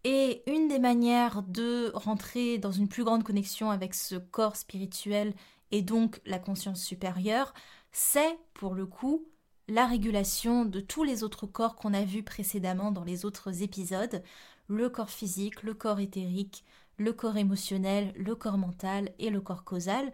Et 0.06 0.41
une 0.48 0.67
des 0.67 0.79
manières 0.79 1.44
de 1.44 1.91
rentrer 1.94 2.58
dans 2.58 2.72
une 2.72 2.88
plus 2.88 3.03
grande 3.03 3.24
connexion 3.24 3.70
avec 3.70 3.94
ce 3.94 4.15
corps 4.15 4.56
spirituel 4.56 5.36
et 5.70 5.84
donc 5.84 6.20
la 6.25 6.39
conscience 6.39 6.82
supérieure, 6.82 7.53
c'est 7.91 8.39
pour 8.56 8.74
le 8.74 8.88
coup 8.88 9.27
la 9.68 9.86
régulation 9.86 10.66
de 10.66 10.80
tous 10.80 11.04
les 11.04 11.24
autres 11.24 11.46
corps 11.46 11.76
qu'on 11.76 11.94
a 11.94 12.04
vus 12.04 12.24
précédemment 12.24 12.92
dans 12.92 13.04
les 13.04 13.26
autres 13.26 13.62
épisodes, 13.64 14.24
le 14.68 14.90
corps 14.90 15.10
physique, 15.10 15.64
le 15.64 15.74
corps 15.74 16.00
éthérique, 16.00 16.64
le 16.98 17.14
corps 17.14 17.38
émotionnel, 17.38 18.14
le 18.16 18.36
corps 18.36 18.58
mental 18.58 19.12
et 19.20 19.30
le 19.30 19.42
corps 19.42 19.64
causal, 19.64 20.14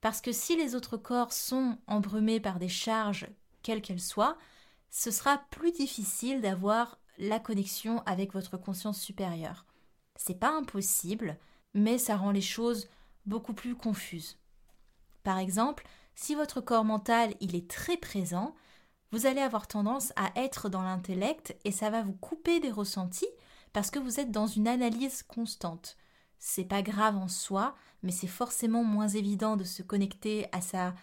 parce 0.00 0.20
que 0.20 0.32
si 0.32 0.56
les 0.56 0.74
autres 0.74 0.96
corps 0.96 1.32
sont 1.32 1.78
embrumés 1.86 2.40
par 2.40 2.58
des 2.58 2.68
charges, 2.68 3.28
quelles 3.62 3.82
qu'elles 3.82 4.00
soient, 4.00 4.36
ce 4.90 5.10
sera 5.10 5.38
plus 5.50 5.72
difficile 5.72 6.40
d'avoir 6.40 6.98
la 7.18 7.38
connexion 7.38 8.02
avec 8.06 8.32
votre 8.32 8.56
conscience 8.56 9.00
supérieure. 9.00 9.64
C'est 10.16 10.38
pas 10.38 10.56
impossible, 10.56 11.38
mais 11.74 11.98
ça 11.98 12.16
rend 12.16 12.30
les 12.30 12.40
choses 12.40 12.88
beaucoup 13.26 13.54
plus 13.54 13.74
confuses. 13.74 14.38
Par 15.22 15.38
exemple, 15.38 15.86
si 16.14 16.34
votre 16.34 16.60
corps 16.60 16.84
mental 16.84 17.34
il 17.40 17.54
est 17.54 17.68
très 17.68 17.96
présent, 17.96 18.54
vous 19.14 19.26
allez 19.26 19.40
avoir 19.40 19.68
tendance 19.68 20.12
à 20.16 20.32
être 20.34 20.68
dans 20.68 20.82
l'intellect 20.82 21.56
et 21.64 21.70
ça 21.70 21.88
va 21.88 22.02
vous 22.02 22.14
couper 22.14 22.58
des 22.58 22.72
ressentis 22.72 23.28
parce 23.72 23.92
que 23.92 24.00
vous 24.00 24.18
êtes 24.18 24.32
dans 24.32 24.48
une 24.48 24.66
analyse 24.66 25.22
constante. 25.22 25.96
C'est 26.40 26.64
pas 26.64 26.82
grave 26.82 27.16
en 27.16 27.28
soi, 27.28 27.76
mais 28.02 28.10
c'est 28.10 28.26
forcément 28.26 28.82
moins 28.82 29.06
évident 29.06 29.56
de 29.56 29.62
se 29.62 29.82
connecter 29.82 30.48
à 30.50 30.60
sa 30.60 30.94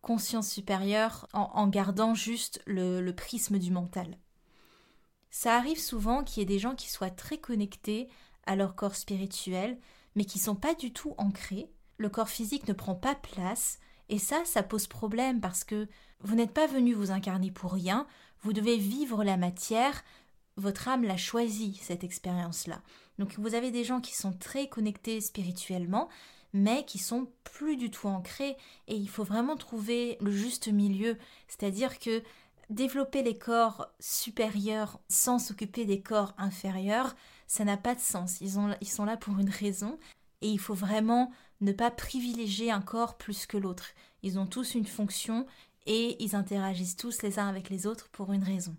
conscience 0.00 0.48
supérieure 0.48 1.28
en, 1.34 1.68
gardant 1.68 2.14
juste 2.14 2.62
le, 2.64 3.10
prisme 3.10 3.58
du 3.58 3.70
mental. 3.70 4.16
Ça 5.30 5.54
arrive 5.54 5.78
souvent 5.78 6.24
qu'il 6.24 6.40
y 6.40 6.42
ait 6.44 6.46
des 6.46 6.58
gens 6.58 6.74
qui 6.74 6.88
soient 6.88 7.10
très 7.10 7.36
connectés 7.36 8.08
à 8.46 8.56
leur 8.56 8.76
corps 8.76 8.96
spirituel, 8.96 9.78
mais 10.14 10.24
qui 10.24 10.38
sont 10.38 10.56
pas 10.56 10.72
du 10.72 10.94
tout 10.94 11.14
ancrés. 11.18 11.70
Le 11.98 12.08
corps 12.08 12.30
physique 12.30 12.66
ne 12.66 12.72
prend 12.72 12.94
pas 12.94 13.14
place, 13.14 13.78
et 14.08 14.18
ça, 14.18 14.44
ça 14.44 14.62
pose 14.62 14.86
problème 14.86 15.40
parce 15.40 15.64
que 15.64 15.88
vous 16.20 16.34
n'êtes 16.34 16.52
pas 16.52 16.66
venu 16.66 16.94
vous 16.94 17.10
incarner 17.10 17.50
pour 17.50 17.72
rien, 17.72 18.06
vous 18.42 18.52
devez 18.52 18.76
vivre 18.76 19.24
la 19.24 19.36
matière, 19.36 20.04
votre 20.56 20.88
âme 20.88 21.04
l'a 21.04 21.16
choisi, 21.16 21.78
cette 21.82 22.04
expérience-là. 22.04 22.82
Donc 23.18 23.34
vous 23.38 23.54
avez 23.54 23.70
des 23.70 23.84
gens 23.84 24.00
qui 24.00 24.14
sont 24.14 24.32
très 24.32 24.68
connectés 24.68 25.20
spirituellement, 25.20 26.08
mais 26.52 26.84
qui 26.84 26.98
sont 26.98 27.28
plus 27.44 27.76
du 27.76 27.90
tout 27.90 28.08
ancrés, 28.08 28.56
et 28.86 28.96
il 28.96 29.08
faut 29.08 29.24
vraiment 29.24 29.56
trouver 29.56 30.16
le 30.20 30.30
juste 30.30 30.68
milieu, 30.68 31.18
c'est-à-dire 31.46 31.98
que 31.98 32.22
développer 32.70 33.22
les 33.22 33.38
corps 33.38 33.88
supérieurs 33.98 35.00
sans 35.08 35.38
s'occuper 35.38 35.84
des 35.84 36.00
corps 36.00 36.34
inférieurs, 36.38 37.16
ça 37.46 37.64
n'a 37.64 37.76
pas 37.76 37.94
de 37.94 38.00
sens. 38.00 38.40
Ils 38.40 38.88
sont 38.88 39.04
là 39.04 39.16
pour 39.16 39.38
une 39.38 39.50
raison, 39.50 39.98
et 40.40 40.48
il 40.48 40.58
faut 40.58 40.74
vraiment 40.74 41.30
ne 41.60 41.72
pas 41.72 41.90
privilégier 41.90 42.70
un 42.70 42.80
corps 42.80 43.16
plus 43.16 43.46
que 43.46 43.56
l'autre. 43.56 43.90
Ils 44.22 44.38
ont 44.38 44.46
tous 44.46 44.74
une 44.74 44.86
fonction 44.86 45.46
et 45.86 46.22
ils 46.22 46.36
interagissent 46.36 46.96
tous 46.96 47.22
les 47.22 47.38
uns 47.38 47.48
avec 47.48 47.70
les 47.70 47.86
autres 47.86 48.08
pour 48.10 48.32
une 48.32 48.44
raison. 48.44 48.76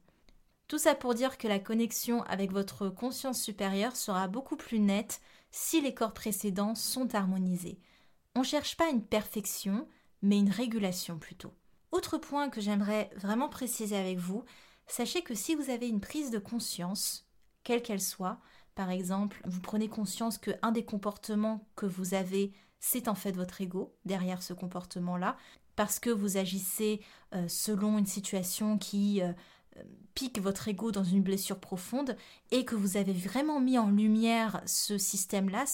Tout 0.68 0.78
ça 0.78 0.94
pour 0.94 1.16
dire 1.16 1.38
que 1.38 1.48
la 1.48 1.60
connexion 1.60 2.22
avec 2.24 2.51
votre 2.51 2.89
conscience 2.89 3.42
supérieure 3.42 3.96
sera 3.96 4.28
beaucoup 4.28 4.56
plus 4.56 4.80
nette 4.80 5.20
si 5.50 5.82
les 5.82 5.96
corps 5.96 6.13
précédents 6.13 6.75
sont 6.75 7.16
harmonisés. 7.16 7.80
On 8.36 8.42
ne 8.42 8.46
cherche 8.46 8.78
pas 8.78 8.89
une 8.89 9.04
perfection, 9.04 9.88
mais 10.22 10.38
une 10.38 10.51
régulation 10.51 11.18
plutôt. 11.18 11.54
Autre 11.92 12.20
point 12.20 12.50
que 12.50 12.62
j'aimerais 12.62 13.10
vraiment 13.16 13.50
préciser 13.50 13.98
avec 13.98 14.20
vous, 14.20 14.44
sachez 14.86 15.24
que 15.24 15.34
si 15.34 15.56
vous 15.56 15.72
avez 15.72 15.88
une 15.88 16.01
prise 16.01 16.30
de 16.30 16.38
conscience, 16.38 17.28
quelle 17.63 17.82
qu'elle 17.82 18.01
soit, 18.01 18.39
par 18.76 18.92
exemple, 18.92 19.42
vous 19.46 19.62
prenez 19.62 19.90
conscience 19.90 20.38
que 20.38 20.52
un 20.62 20.72
des 20.72 20.86
comportements 20.86 21.66
que 21.76 21.86
vous 21.86 22.14
avez, 22.14 22.54
c'est 22.80 23.08
en 23.08 23.16
fait 23.16 23.32
votre 23.32 23.62
ego 23.62 23.96
derrière 24.06 24.42
ce 24.42 24.54
comportement-là, 24.54 25.38
parce 25.76 26.00
que 26.00 26.10
vous 26.10 26.38
agissez 26.38 27.02
euh, 27.34 27.48
selon 27.48 27.98
une 27.98 28.06
situation 28.06 28.78
qui 28.78 29.22
euh, 29.22 29.34
pique 30.14 30.40
votre 30.40 30.68
ego 30.68 30.92
dans 30.92 31.04
une 31.04 31.24
blessure 31.24 31.60
profonde 31.60 32.18
et 32.52 32.66
que 32.66 32.76
vous 32.76 32.98
avez 32.98 33.14
vraiment 33.14 33.60
mis 33.60 33.78
en 33.78 33.90
lumière 33.90 34.62
ce 34.66 34.98
système-là, 34.98 35.66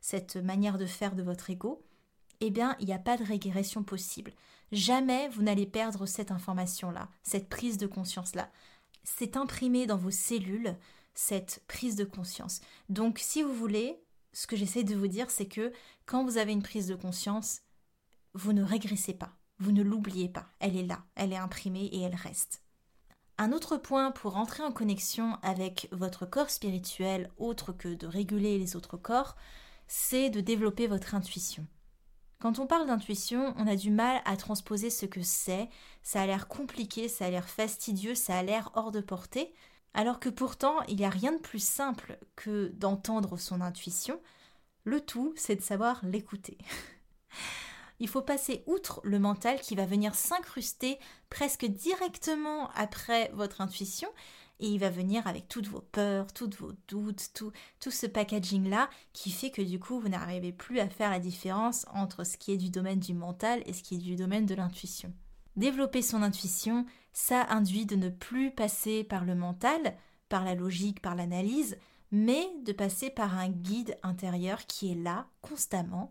cette 0.00 0.36
manière 0.36 0.78
de 0.78 0.86
faire 0.86 1.14
de 1.14 1.22
votre 1.22 1.50
ego, 1.50 1.82
eh 2.40 2.50
bien, 2.50 2.76
il 2.80 2.86
n'y 2.86 2.92
a 2.92 2.98
pas 2.98 3.16
de 3.16 3.24
régression 3.24 3.82
possible. 3.82 4.32
Jamais 4.72 5.28
vous 5.28 5.42
n'allez 5.42 5.66
perdre 5.66 6.06
cette 6.06 6.30
information-là, 6.30 7.08
cette 7.22 7.48
prise 7.48 7.78
de 7.78 7.86
conscience-là. 7.86 8.50
C'est 9.02 9.36
imprimé 9.36 9.86
dans 9.86 9.96
vos 9.96 10.10
cellules, 10.10 10.76
cette 11.20 11.62
prise 11.68 11.96
de 11.96 12.04
conscience. 12.04 12.62
Donc, 12.88 13.18
si 13.18 13.42
vous 13.42 13.52
voulez, 13.52 14.02
ce 14.32 14.46
que 14.46 14.56
j'essaie 14.56 14.84
de 14.84 14.96
vous 14.96 15.06
dire, 15.06 15.30
c'est 15.30 15.46
que 15.46 15.70
quand 16.06 16.24
vous 16.24 16.38
avez 16.38 16.52
une 16.52 16.62
prise 16.62 16.86
de 16.86 16.94
conscience, 16.94 17.60
vous 18.32 18.54
ne 18.54 18.62
régressez 18.62 19.12
pas, 19.12 19.36
vous 19.58 19.70
ne 19.70 19.82
l'oubliez 19.82 20.30
pas, 20.30 20.46
elle 20.60 20.78
est 20.78 20.86
là, 20.86 21.04
elle 21.16 21.34
est 21.34 21.36
imprimée 21.36 21.84
et 21.92 22.00
elle 22.00 22.14
reste. 22.14 22.62
Un 23.36 23.52
autre 23.52 23.76
point 23.76 24.12
pour 24.12 24.36
entrer 24.36 24.62
en 24.62 24.72
connexion 24.72 25.36
avec 25.42 25.88
votre 25.92 26.24
corps 26.24 26.50
spirituel, 26.50 27.30
autre 27.36 27.72
que 27.72 27.88
de 27.88 28.06
réguler 28.06 28.58
les 28.58 28.74
autres 28.74 28.96
corps, 28.96 29.36
c'est 29.88 30.30
de 30.30 30.40
développer 30.40 30.86
votre 30.86 31.14
intuition. 31.14 31.66
Quand 32.38 32.58
on 32.58 32.66
parle 32.66 32.86
d'intuition, 32.86 33.54
on 33.58 33.66
a 33.66 33.76
du 33.76 33.90
mal 33.90 34.22
à 34.24 34.38
transposer 34.38 34.88
ce 34.88 35.04
que 35.04 35.20
c'est, 35.20 35.68
ça 36.02 36.22
a 36.22 36.26
l'air 36.26 36.48
compliqué, 36.48 37.08
ça 37.08 37.26
a 37.26 37.30
l'air 37.30 37.48
fastidieux, 37.48 38.14
ça 38.14 38.38
a 38.38 38.42
l'air 38.42 38.70
hors 38.74 38.90
de 38.90 39.00
portée, 39.00 39.52
alors 39.94 40.20
que 40.20 40.28
pourtant, 40.28 40.82
il 40.88 40.96
n'y 40.96 41.04
a 41.04 41.10
rien 41.10 41.32
de 41.32 41.38
plus 41.38 41.62
simple 41.62 42.18
que 42.36 42.68
d'entendre 42.74 43.36
son 43.36 43.60
intuition. 43.60 44.20
Le 44.84 45.00
tout, 45.00 45.32
c'est 45.36 45.56
de 45.56 45.62
savoir 45.62 46.00
l'écouter. 46.04 46.58
il 48.00 48.08
faut 48.08 48.22
passer 48.22 48.62
outre 48.66 49.00
le 49.04 49.18
mental 49.18 49.60
qui 49.60 49.74
va 49.74 49.86
venir 49.86 50.14
s'incruster 50.14 50.98
presque 51.28 51.66
directement 51.66 52.70
après 52.70 53.30
votre 53.34 53.60
intuition 53.60 54.08
et 54.60 54.68
il 54.68 54.78
va 54.78 54.90
venir 54.90 55.26
avec 55.26 55.48
toutes 55.48 55.68
vos 55.68 55.80
peurs, 55.80 56.32
toutes 56.32 56.56
vos 56.56 56.72
doutes, 56.88 57.30
tout, 57.34 57.50
tout 57.80 57.90
ce 57.90 58.06
packaging-là 58.06 58.90
qui 59.12 59.30
fait 59.30 59.50
que 59.50 59.62
du 59.62 59.80
coup 59.80 59.98
vous 59.98 60.08
n'arrivez 60.08 60.52
plus 60.52 60.80
à 60.80 60.88
faire 60.88 61.10
la 61.10 61.18
différence 61.18 61.86
entre 61.92 62.24
ce 62.24 62.36
qui 62.36 62.52
est 62.52 62.58
du 62.58 62.70
domaine 62.70 63.00
du 63.00 63.14
mental 63.14 63.62
et 63.66 63.72
ce 63.72 63.82
qui 63.82 63.94
est 63.94 63.98
du 63.98 64.16
domaine 64.16 64.46
de 64.46 64.54
l'intuition. 64.54 65.12
Développer 65.56 66.02
son 66.02 66.22
intuition, 66.22 66.86
ça 67.12 67.46
induit 67.50 67.86
de 67.86 67.96
ne 67.96 68.08
plus 68.08 68.50
passer 68.50 69.04
par 69.04 69.24
le 69.24 69.34
mental, 69.34 69.96
par 70.28 70.44
la 70.44 70.54
logique, 70.54 71.02
par 71.02 71.14
l'analyse, 71.14 71.76
mais 72.12 72.48
de 72.64 72.72
passer 72.72 73.10
par 73.10 73.36
un 73.36 73.48
guide 73.48 73.96
intérieur 74.02 74.66
qui 74.66 74.92
est 74.92 75.02
là 75.02 75.26
constamment. 75.42 76.10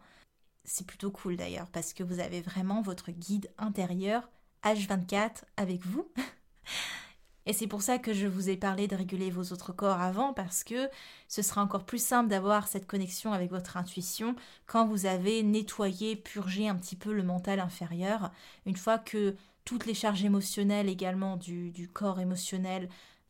C'est 0.63 0.85
plutôt 0.85 1.11
cool 1.11 1.35
d'ailleurs 1.35 1.67
parce 1.71 1.93
que 1.93 2.03
vous 2.03 2.19
avez 2.19 2.41
vraiment 2.41 2.81
votre 2.81 3.11
guide 3.11 3.49
intérieur 3.57 4.29
H24 4.63 5.43
avec 5.57 5.85
vous. 5.85 6.07
Et 7.49 7.53
c'est 7.53 7.65
pour 7.65 7.81
ça 7.81 7.97
que 7.97 8.13
je 8.13 8.27
vous 8.27 8.51
ai 8.51 8.57
parlé 8.57 8.87
de 8.87 8.95
réguler 8.95 9.31
vos 9.31 9.41
autres 9.51 9.73
corps 9.73 9.99
avant, 9.99 10.33
parce 10.33 10.63
que 10.63 10.87
ce 11.27 11.41
sera 11.41 11.63
encore 11.63 11.83
plus 11.83 11.97
simple 11.97 12.29
d'avoir 12.29 12.67
cette 12.67 12.85
connexion 12.85 13.33
avec 13.33 13.49
votre 13.49 13.75
intuition 13.75 14.35
quand 14.67 14.85
vous 14.85 15.07
avez 15.07 15.41
nettoyé, 15.41 16.15
purgé 16.15 16.69
un 16.69 16.75
petit 16.75 16.95
peu 16.95 17.11
le 17.11 17.23
mental 17.23 17.59
inférieur. 17.59 18.31
Une 18.67 18.75
fois 18.77 18.99
que 18.99 19.35
toutes 19.65 19.87
les 19.87 19.95
charges 19.95 20.23
émotionnelles 20.23 20.89
également 20.89 21.37
du, 21.37 21.89
corps 21.91 22.19
émotionnel 22.19 22.87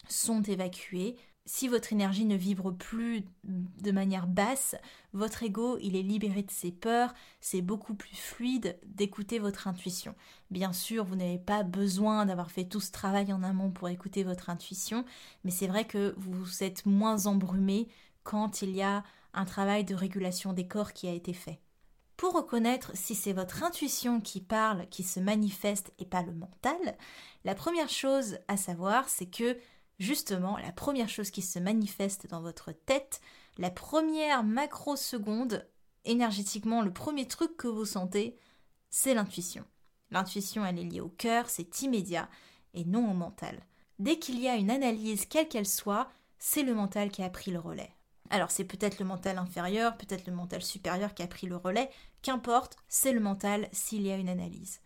sont 0.09 0.41
évacuées, 0.41 1.15
si 1.49 1.67
votre 1.67 1.91
énergie 1.93 2.25
ne 2.25 2.35
vibre 2.35 2.71
plus 2.71 3.25
de 3.43 3.91
manière 3.91 4.27
basse, 4.27 4.75
votre 5.13 5.41
ego, 5.41 5.79
il 5.81 5.95
est 5.95 6.03
libéré 6.03 6.43
de 6.43 6.51
ses 6.51 6.71
peurs, 6.71 7.11
c'est 7.41 7.63
beaucoup 7.63 7.95
plus 7.95 8.15
fluide 8.15 8.77
d'écouter 8.85 9.39
votre 9.39 9.67
intuition. 9.67 10.13
Bien 10.51 10.73
sûr, 10.73 11.05
vous 11.05 11.15
n'avez 11.15 11.39
pas 11.39 11.63
besoin 11.63 12.27
d'avoir 12.27 12.51
fait 12.51 12.65
tout 12.65 12.79
ce 12.79 12.91
travail 12.91 13.33
en 13.33 13.41
amont 13.41 13.71
pour 13.71 13.89
écouter 13.89 14.23
votre 14.23 14.51
intuition, 14.51 15.05
mais 15.43 15.49
c'est 15.49 15.65
vrai 15.65 15.85
que 15.85 16.13
vous 16.17 16.63
êtes 16.63 16.85
moins 16.85 17.25
embrumé 17.25 17.87
quand 18.21 18.61
il 18.61 18.69
y 18.69 18.83
a 18.83 19.03
un 19.33 19.45
travail 19.45 19.83
de 19.85 19.95
régulation 19.95 20.53
des 20.53 20.67
corps 20.67 20.93
qui 20.93 21.07
a 21.07 21.13
été 21.13 21.33
fait. 21.33 21.59
Pour 22.15 22.33
reconnaître 22.33 22.91
si 22.93 23.15
c'est 23.15 23.33
votre 23.33 23.63
intuition 23.63 24.21
qui 24.21 24.39
parle, 24.39 24.87
qui 24.89 25.01
se 25.01 25.19
manifeste 25.19 25.93
et 25.97 26.05
pas 26.05 26.21
le 26.21 26.33
mental, 26.33 26.77
la 27.43 27.55
première 27.55 27.89
chose 27.89 28.37
à 28.47 28.55
savoir, 28.55 29.09
c'est 29.09 29.31
que 29.31 29.57
Justement, 29.99 30.57
la 30.57 30.71
première 30.71 31.09
chose 31.09 31.29
qui 31.29 31.41
se 31.41 31.59
manifeste 31.59 32.27
dans 32.27 32.41
votre 32.41 32.71
tête, 32.71 33.19
la 33.57 33.69
première 33.69 34.43
macroseconde, 34.43 35.67
énergétiquement, 36.05 36.81
le 36.81 36.93
premier 36.93 37.27
truc 37.27 37.57
que 37.57 37.67
vous 37.67 37.85
sentez, 37.85 38.37
c'est 38.89 39.13
l'intuition. 39.13 39.65
L'intuition, 40.09 40.65
elle 40.65 40.79
est 40.79 40.83
liée 40.83 41.01
au 41.01 41.09
cœur, 41.09 41.49
c'est 41.49 41.81
immédiat, 41.81 42.29
et 42.73 42.85
non 42.85 43.11
au 43.11 43.13
mental. 43.13 43.59
Dès 43.99 44.17
qu'il 44.17 44.39
y 44.39 44.47
a 44.47 44.55
une 44.55 44.71
analyse, 44.71 45.25
quelle 45.25 45.49
qu'elle 45.49 45.67
soit, 45.67 46.09
c'est 46.39 46.63
le 46.63 46.73
mental 46.73 47.11
qui 47.11 47.21
a 47.21 47.29
pris 47.29 47.51
le 47.51 47.59
relais. 47.59 47.91
Alors 48.29 48.51
c'est 48.51 48.63
peut-être 48.63 48.99
le 48.99 49.05
mental 49.05 49.37
inférieur, 49.37 49.97
peut-être 49.97 50.27
le 50.27 50.33
mental 50.33 50.61
supérieur 50.61 51.13
qui 51.13 51.23
a 51.23 51.27
pris 51.27 51.47
le 51.47 51.57
relais, 51.57 51.89
qu'importe, 52.21 52.77
c'est 52.87 53.11
le 53.11 53.19
mental 53.19 53.67
s'il 53.73 54.03
y 54.03 54.11
a 54.11 54.15
une 54.15 54.29
analyse. 54.29 54.81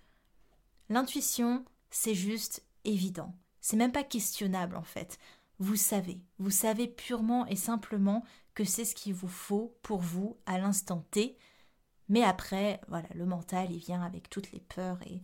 L'intuition, 0.89 1.63
c'est 1.91 2.15
juste 2.15 2.63
évident. 2.83 3.33
C'est 3.63 3.77
même 3.77 3.93
pas 3.93 4.03
questionnable 4.03 4.75
en 4.75 4.83
fait. 4.83 5.17
Vous 5.57 5.77
savez, 5.77 6.19
vous 6.37 6.49
savez 6.49 6.85
purement 6.85 7.47
et 7.47 7.55
simplement 7.55 8.25
que 8.55 8.65
c'est 8.65 8.83
ce 8.83 8.93
qu'il 8.93 9.13
vous 9.13 9.29
faut 9.29 9.73
pour 9.81 9.99
vous 9.99 10.35
à 10.45 10.57
l'instant 10.59 11.05
T. 11.11 11.37
Mais 12.09 12.23
après, 12.23 12.81
voilà, 12.89 13.07
le 13.15 13.25
mental, 13.25 13.71
il 13.71 13.79
vient 13.79 14.01
avec 14.01 14.29
toutes 14.29 14.51
les 14.51 14.59
peurs 14.59 14.99
et, 15.05 15.21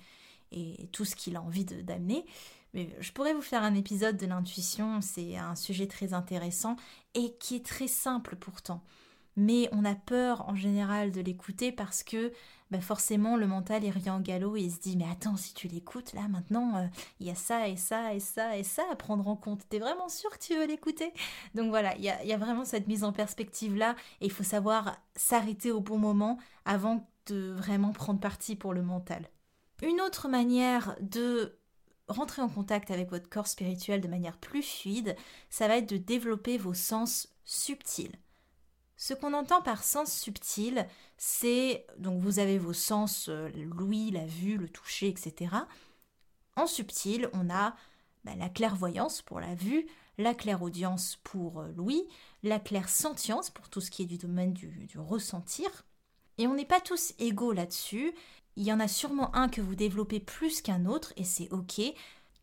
tout 0.94 1.04
ce 1.04 1.16
qu'il 1.16 1.36
a 1.36 1.42
envie 1.42 1.66
d'amener. 1.66 2.26
Mais 2.74 2.96
je 3.02 3.12
pourrais 3.12 3.34
vous 3.34 3.42
faire 3.42 3.62
un 3.62 3.76
épisode 3.76 4.16
de 4.16 4.26
l'intuition, 4.26 5.02
c'est 5.02 5.38
un 5.38 5.56
sujet 5.56 5.88
très 5.88 6.14
intéressant 6.14 6.78
et 7.16 7.36
qui 7.40 7.58
est 7.58 7.66
très 7.66 7.88
simple 7.88 8.38
pourtant 8.38 8.82
mais 9.40 9.70
on 9.72 9.86
a 9.86 9.96
peur 9.96 10.48
en 10.50 10.56
général 10.56 11.12
de 11.12 11.22
l'écouter 11.22 11.72
parce 11.72 12.04
que 12.04 12.34
bah, 12.72 12.82
forcément 12.82 13.36
le 13.36 13.48
mental 13.48 13.84
est 13.84 13.90
revient 13.90 14.12
en 14.12 14.20
galop 14.20 14.56
et 14.56 14.62
il 14.62 14.72
se 14.72 14.80
dit 14.80 14.96
mais 14.96 15.08
attends 15.12 15.38
si 15.38 15.54
tu 15.54 15.68
l'écoutes 15.68 16.14
là 16.14 16.28
maintenant 16.28 16.78
euh, 16.78 16.88
il 17.20 17.26
y 17.26 17.32
a 17.32 17.36
ça 17.36 17.68
et 17.68 17.78
ça 17.78 18.14
et 18.14 18.20
ça 18.20 18.58
et 18.58 18.64
ça 18.64 18.84
à 18.92 18.96
prendre 18.96 19.28
en 19.28 19.36
compte. 19.36 19.68
T'es 19.70 19.80
vraiment 19.80 20.10
sûr 20.10 20.30
que 20.30 20.44
tu 20.44 20.56
veux 20.56 20.68
l'écouter? 20.68 21.12
Donc 21.56 21.70
voilà 21.70 21.96
il 21.96 22.04
y 22.04 22.10
a, 22.10 22.24
y 22.24 22.34
a, 22.34 22.38
vraiment 22.38 22.66
cette 22.66 22.88
mise 22.88 23.04
en 23.04 23.12
perspective 23.12 23.76
là 23.76 23.96
et 24.22 24.26
il 24.26 24.32
faut 24.32 24.44
savoir 24.44 24.98
s'arrêter 25.16 25.72
au 25.72 25.80
bon 25.80 25.98
moment 25.98 26.38
avant 26.66 27.08
de 27.26 27.54
vraiment 27.58 27.92
prendre 27.92 28.20
parti 28.20 28.56
pour 28.56 28.74
le 28.74 28.84
mental. 28.84 29.28
Une 29.82 30.02
autre 30.02 30.28
manière 30.28 30.96
de 31.02 31.58
rentrer 32.08 32.42
en 32.42 32.50
contact 32.50 32.92
avec 32.92 33.10
votre 33.10 33.30
corps 33.30 33.48
spirituel 33.48 34.02
de 34.02 34.08
manière 34.08 34.38
plus 34.38 34.64
fluide 34.64 35.16
ça 35.50 35.68
va 35.68 35.78
être 35.78 35.90
de 35.90 35.98
développer 35.98 36.58
vos 36.58 36.74
sens 36.74 37.30
subtils 37.46 38.18
Ce 39.02 39.14
qu'on 39.14 39.34
entend 39.34 39.62
par 39.62 39.86
sens 39.86 40.12
subtil, 40.12 40.86
c'est 41.16 41.88
donc 42.00 42.22
vous 42.22 42.40
avez 42.40 42.60
vos 42.60 42.74
sens, 42.74 43.30
euh, 43.30 43.48
l'ouïe, 43.56 44.12
la 44.12 44.26
vue, 44.26 44.58
le 44.58 44.68
toucher, 44.68 45.08
etc. 45.08 45.56
En 46.58 46.68
subtil, 46.68 47.30
on 47.32 47.50
a 47.50 47.78
bah, 48.26 48.36
la 48.38 48.50
clairvoyance 48.50 49.22
pour 49.22 49.40
la 49.40 49.56
vue, 49.56 49.88
la 50.18 50.34
clairaudience 50.34 51.18
pour 51.24 51.62
euh, 51.62 51.72
l'ouïe, 51.78 52.10
la 52.44 52.60
clairsentience 52.60 53.50
pour 53.50 53.70
tout 53.70 53.80
ce 53.80 53.90
qui 53.90 54.04
est 54.04 54.06
du 54.06 54.18
domaine 54.18 54.52
du, 54.52 54.68
du 54.68 55.00
ressentir. 55.00 55.86
Et 56.38 56.46
on 56.46 56.56
n'est 56.56 56.66
pas 56.66 56.82
tous 56.82 57.14
égaux 57.20 57.54
là-dessus. 57.54 58.14
Il 58.58 58.64
y 58.64 58.74
en 58.74 58.82
a 58.82 58.90
sûrement 58.90 59.34
un 59.34 59.48
que 59.48 59.62
vous 59.62 59.76
développez 59.76 60.20
plus 60.20 60.62
qu'un 60.62 60.86
autre, 60.86 61.14
et 61.16 61.24
c'est 61.24 61.50
ok. 61.54 61.82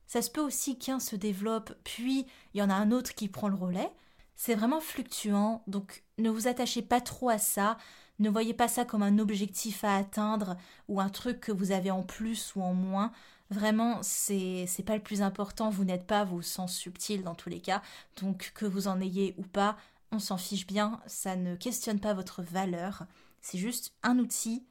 Ça 0.07 0.23
se 0.23 0.31
peut 0.31 0.41
aussi 0.41 0.79
qu'un 0.79 1.01
se 1.01 1.17
développe, 1.17 1.75
puis 1.85 2.25
il 2.55 2.61
y 2.61 2.63
en 2.63 2.71
a 2.71 2.75
un 2.75 2.93
autre 2.93 3.15
qui 3.15 3.29
prend 3.29 3.49
le 3.49 3.57
relais. 3.57 3.93
C'est 4.37 4.55
vraiment 4.55 4.81
fluctuant, 4.81 5.63
donc 5.67 6.05
ne 6.19 6.31
vous 6.31 6.47
attachez 6.47 6.83
pas 6.83 7.01
trop 7.01 7.31
à 7.31 7.39
ça. 7.39 7.79
Ne 8.19 8.31
voyez 8.31 8.55
pas 8.55 8.69
ça 8.69 8.85
comme 8.85 9.03
un 9.03 9.19
objectif 9.19 9.83
à 9.83 9.97
atteindre 9.97 10.57
ou 10.89 11.01
un 11.01 11.09
truc 11.09 11.41
que 11.41 11.53
vous 11.53 11.73
avez 11.73 11.91
en 11.91 12.03
plus 12.03 12.55
ou 12.55 12.63
en 12.63 12.75
moins. 12.75 13.13
Vraiment, 13.51 13.99
c'est 14.03 14.67
pas 14.85 14.97
le 14.97 15.03
plus 15.03 15.23
important. 15.23 15.71
Vous 15.71 15.85
n'êtes 15.85 16.07
pas 16.07 16.25
vos 16.25 16.43
sens 16.43 16.75
subtils 16.75 17.23
dans 17.23 17.35
tous 17.35 17.49
les 17.49 17.61
cas. 17.61 17.83
Donc 18.21 18.53
que 18.55 18.67
vous 18.67 18.89
en 18.89 19.01
ayez 19.01 19.35
ou 19.39 19.43
pas, 19.43 19.77
on 20.13 20.19
s'en 20.19 20.37
fiche 20.37 20.67
bien. 20.67 21.01
Ça 21.07 21.37
ne 21.37 21.57
questionne 21.57 22.01
pas 22.01 22.15
votre 22.15 22.43
valeur. 22.43 23.05
C'est 23.41 23.59
juste 23.59 23.95
un 24.03 24.19
outil 24.19 24.67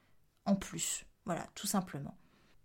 en 0.45 0.55
plus. 0.55 1.05
Voilà, 1.25 1.48
tout 1.55 1.67
simplement. 1.67 2.15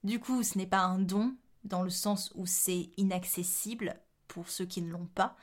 Du 0.03 0.19
coup, 0.19 0.43
ce 0.43 0.59
n'est 0.59 0.67
pas 0.67 0.81
un 0.81 0.99
don 0.99 1.35
dans 1.65 1.83
le 1.83 1.91
sens 1.91 2.33
où 2.35 2.47
c'est 2.47 2.91
inaccessible 2.97 4.01
pour 4.29 4.49
ceux 4.49 4.67
qui 4.67 4.81
ne 4.83 4.91
l'ont 4.91 5.09
pas, 5.15 5.37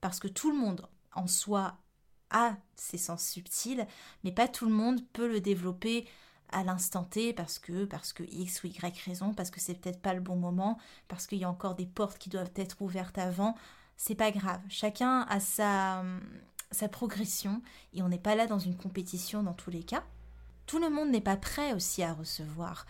parce 0.00 0.20
que 0.20 0.28
tout 0.28 0.50
le 0.50 0.56
monde 0.56 0.88
en 1.14 1.26
soi 1.26 1.78
a 2.30 2.56
ses 2.74 2.98
sens 2.98 3.26
subtils, 3.26 3.86
mais 4.24 4.32
pas 4.32 4.48
tout 4.48 4.66
le 4.66 4.72
monde 4.72 5.00
peut 5.12 5.28
le 5.28 5.40
développer 5.40 6.06
à 6.50 6.64
l'instant 6.64 7.04
T 7.04 7.32
parce 7.32 7.58
que 7.58 7.84
parce 7.84 8.12
que 8.12 8.22
X 8.24 8.62
ou 8.62 8.68
Y 8.68 9.00
raison, 9.04 9.34
parce 9.34 9.50
que 9.50 9.60
c'est 9.60 9.74
peut-être 9.74 10.00
pas 10.00 10.14
le 10.14 10.20
bon 10.20 10.36
moment, 10.36 10.78
parce 11.08 11.26
qu'il 11.26 11.38
y 11.38 11.44
a 11.44 11.50
encore 11.50 11.74
des 11.74 11.86
portes 11.86 12.18
qui 12.18 12.30
doivent 12.30 12.52
être 12.56 12.80
ouvertes 12.80 13.18
avant, 13.18 13.54
c'est 13.96 14.14
pas 14.14 14.30
grave. 14.30 14.60
Chacun 14.68 15.22
a 15.22 15.40
sa 15.40 16.04
sa 16.70 16.88
progression 16.88 17.62
et 17.92 18.02
on 18.02 18.08
n'est 18.08 18.18
pas 18.18 18.34
là 18.34 18.46
dans 18.46 18.58
une 18.58 18.76
compétition 18.76 19.42
dans 19.42 19.54
tous 19.54 19.70
les 19.70 19.84
cas. 19.84 20.04
Tout 20.66 20.78
le 20.78 20.90
monde 20.90 21.10
n'est 21.10 21.20
pas 21.20 21.36
prêt 21.36 21.72
aussi 21.72 22.02
à 22.02 22.12
recevoir. 22.12 22.86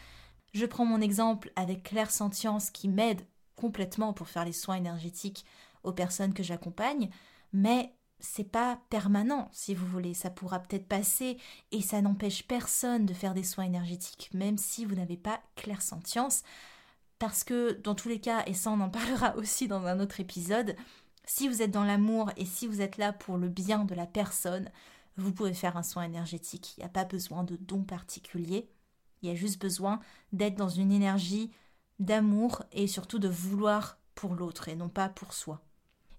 Je 0.53 0.67
prends 0.67 0.87
mon 0.87 1.01
exemple 1.01 1.53
avec 1.57 1.83
Claire 1.83 2.11
Sentience 2.11 2.71
qui 2.71 2.89
m'aide 2.89 3.27
complètement 3.57 4.13
pour 4.13 4.29
faire 4.29 4.45
les 4.45 4.53
soins 4.53 4.77
énergétiques 4.77 5.45
aux 5.83 5.93
personnes 5.93 6.33
que 6.35 6.43
j'accompagne, 6.43 7.11
mais 7.53 7.93
c'est 8.25 8.51
pas 8.51 8.81
permanent, 8.91 9.49
si 9.53 9.75
vous 9.75 9.87
voulez. 9.87 10.15
Ça 10.15 10.31
pourra 10.31 10.61
peut-être 10.61 10.89
passer 10.89 11.39
et 11.73 11.83
ça 11.83 12.03
n'empêche 12.03 12.47
personne 12.47 13.07
de 13.07 13.15
faire 13.15 13.35
des 13.35 13.45
soins 13.45 13.65
énergétiques, 13.65 14.31
même 14.33 14.59
si 14.59 14.85
vous 14.85 14.95
n'avez 14.95 15.17
pas 15.17 15.41
clairsentience. 15.57 16.43
Parce 17.19 17.45
que 17.45 17.73
dans 17.83 17.95
tous 17.95 18.09
les 18.09 18.21
cas, 18.21 18.43
et 18.47 18.55
ça 18.55 18.71
on 18.71 18.81
en 18.81 18.91
parlera 18.91 19.37
aussi 19.37 19.69
dans 19.69 19.85
un 19.87 20.01
autre 20.01 20.21
épisode, 20.21 20.77
si 21.25 21.49
vous 21.49 21.63
êtes 21.63 21.71
dans 21.71 21.85
l'amour 21.85 22.31
et 22.37 22.45
si 22.45 22.67
vous 22.67 22.81
êtes 22.81 22.97
là 22.97 23.13
pour 23.13 23.39
le 23.39 23.49
bien 23.49 23.85
de 23.85 23.95
la 23.95 24.07
personne, 24.07 24.71
vous 25.17 25.33
pouvez 25.33 25.55
faire 25.55 25.77
un 25.77 25.83
soin 25.83 26.05
énergétique. 26.05 26.75
Il 26.77 26.81
n'y 26.81 26.87
a 26.87 26.91
pas 26.91 27.05
besoin 27.05 27.45
de 27.45 27.57
dons 27.57 27.85
particuliers. 27.85 28.69
Il 29.23 29.29
y 29.29 29.33
a 29.33 29.35
juste 29.35 29.61
besoin 29.61 30.01
d'être 30.33 30.57
dans 30.57 30.69
une 30.69 30.93
énergie 30.93 31.51
d'amour 31.99 32.63
et 32.73 32.87
surtout 32.87 33.19
de 33.19 33.29
vouloir 33.29 33.99
pour 34.15 34.35
l'autre 34.35 34.69
et 34.69 34.77
non 34.77 34.89
pas 34.89 35.09
pour 35.09 35.33
soi. 35.33 35.63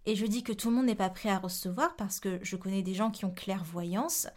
Et 0.06 0.16
je 0.16 0.26
dis 0.26 0.44
que 0.44 0.54
tout 0.54 0.70
le 0.70 0.76
monde 0.76 0.86
n'est 0.86 0.96
pas 0.96 1.10
prêt 1.10 1.30
à 1.30 1.40
recevoir 1.40 1.96
parce 1.96 2.20
que 2.20 2.40
je 2.44 2.56
connais 2.56 2.84
des 2.84 2.94
gens 2.94 3.12
qui 3.12 3.26
ont 3.26 3.34
clairvoyance. 3.34 4.28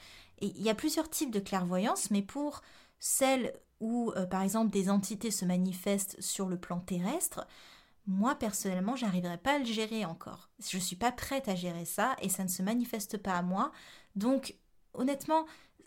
Et 0.41 0.47
il 0.47 0.63
y 0.63 0.71
a 0.71 0.75
plusieurs 0.75 1.11
types 1.11 1.31
de 1.31 1.41
clairvoyance, 1.41 2.11
mais 2.11 2.23
pour 2.23 2.63
celles 3.01 3.53
où, 3.81 4.13
euh, 4.17 4.27
par 4.27 4.43
exemple, 4.43 4.71
des 4.71 4.91
entités 4.91 5.31
se 5.31 5.45
manifestent 5.45 6.21
sur 6.21 6.49
le 6.49 6.59
plan 6.59 6.81
terrestre, 6.81 7.47
moi 8.07 8.35
personnellement, 8.35 8.97
j'arriverai 8.97 9.37
pas 9.37 9.57
à 9.57 9.59
le 9.59 9.65
gérer 9.67 10.05
encore. 10.05 10.49
Je 10.61 10.79
suis 10.79 10.97
pas 10.97 11.13
prête 11.13 11.49
à 11.49 11.55
gérer 11.55 11.85
ça 11.85 12.17
et 12.23 12.29
ça 12.29 12.43
ne 12.43 12.49
se 12.49 12.63
manifeste 12.63 13.19
pas 13.19 13.35
à 13.35 13.43
moi. 13.43 13.71
Donc, 14.17 14.57
honnêtement, 14.95 15.45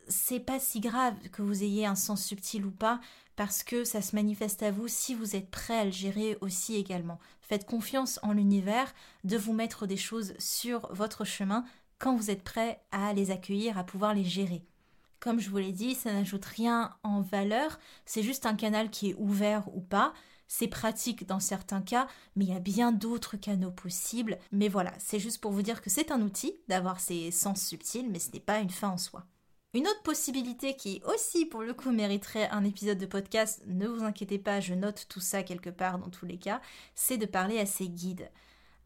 c'est 0.08 0.40
pas 0.40 0.60
si 0.60 0.80
grave 0.80 1.16
que 1.32 1.42
vous 1.42 1.64
ayez 1.64 1.86
un 1.86 1.96
sens 1.96 2.24
subtil 2.24 2.66
ou 2.66 2.72
pas 2.72 3.00
parce 3.42 3.64
que 3.64 3.86
ça 3.86 4.04
se 4.04 4.16
manifeste 4.16 4.62
à 4.62 4.70
vous 4.70 4.88
si 4.88 5.16
vous 5.16 5.36
êtes 5.36 5.50
prêt 5.50 5.80
à 5.80 5.86
le 5.86 5.90
gérer 5.90 6.38
aussi 6.42 6.76
également. 6.76 7.18
Faites 7.42 7.66
confiance 7.66 8.20
en 8.22 8.34
l'univers 8.34 8.94
de 9.24 9.36
vous 9.36 9.52
mettre 9.52 9.88
des 9.88 9.98
choses 9.98 10.36
sur 10.38 10.94
votre 10.94 11.26
chemin 11.26 11.66
quand 11.98 12.16
vous 12.16 12.30
êtes 12.30 12.44
prêt 12.44 12.84
à 12.92 13.14
les 13.14 13.32
accueillir, 13.32 13.80
à 13.80 13.84
pouvoir 13.84 14.14
les 14.14 14.24
gérer. 14.24 14.64
Comme 15.20 15.40
je 15.40 15.50
vous 15.50 15.58
l'ai 15.58 15.72
dit, 15.72 15.96
ça 15.96 16.14
n'ajoute 16.14 16.46
rien 16.46 16.96
en 17.02 17.22
valeur, 17.22 17.80
c'est 18.06 18.22
juste 18.22 18.46
un 18.46 18.54
canal 18.54 18.92
qui 18.92 19.10
est 19.10 19.16
ouvert 19.18 19.76
ou 19.76 19.82
pas. 19.82 20.14
C'est 20.48 20.68
pratique 20.68 21.26
dans 21.26 21.40
certains 21.40 21.82
cas, 21.82 22.06
mais 22.36 22.46
il 22.46 22.52
y 22.52 22.56
a 22.56 22.60
bien 22.60 22.92
d'autres 22.92 23.38
canaux 23.38 23.72
possibles. 23.72 24.38
Mais 24.52 24.68
voilà, 24.68 24.94
c'est 25.00 25.20
juste 25.20 25.42
pour 25.42 25.52
vous 25.52 25.64
dire 25.64 25.82
que 25.82 25.90
c'est 25.90 26.12
un 26.12 26.22
outil 26.22 26.54
d'avoir 26.68 27.00
ces 27.00 27.32
sens 27.32 27.60
subtils, 27.66 28.08
mais 28.12 28.20
ce 28.20 28.30
n'est 28.34 28.40
pas 28.40 28.60
une 28.60 28.70
fin 28.70 28.90
en 28.90 28.98
soi. 29.00 29.26
Une 29.74 29.88
autre 29.88 30.04
possibilité 30.04 30.76
qui 30.76 31.02
aussi 31.06 31.46
pour 31.46 31.62
le 31.62 31.74
coup 31.74 31.92
mériterait 31.92 32.50
un 32.50 32.66
épisode 32.66 32.98
de 32.98 33.06
podcast, 33.06 33.64
ne 33.68 33.88
vous 33.88 34.04
inquiétez 34.04 34.38
pas, 34.38 34.60
je 34.60 34.74
note 34.74 35.06
tout 35.08 35.22
ça 35.22 35.44
quelque 35.44 35.70
part 35.70 35.98
dans 35.98 36.10
tous 36.10 36.26
les 36.26 36.38
cas, 36.38 36.60
c'est 36.94 37.18
de 37.18 37.26
parler 37.26 37.58
à 37.58 37.66
ses 37.66 37.88
guides. 37.88 38.30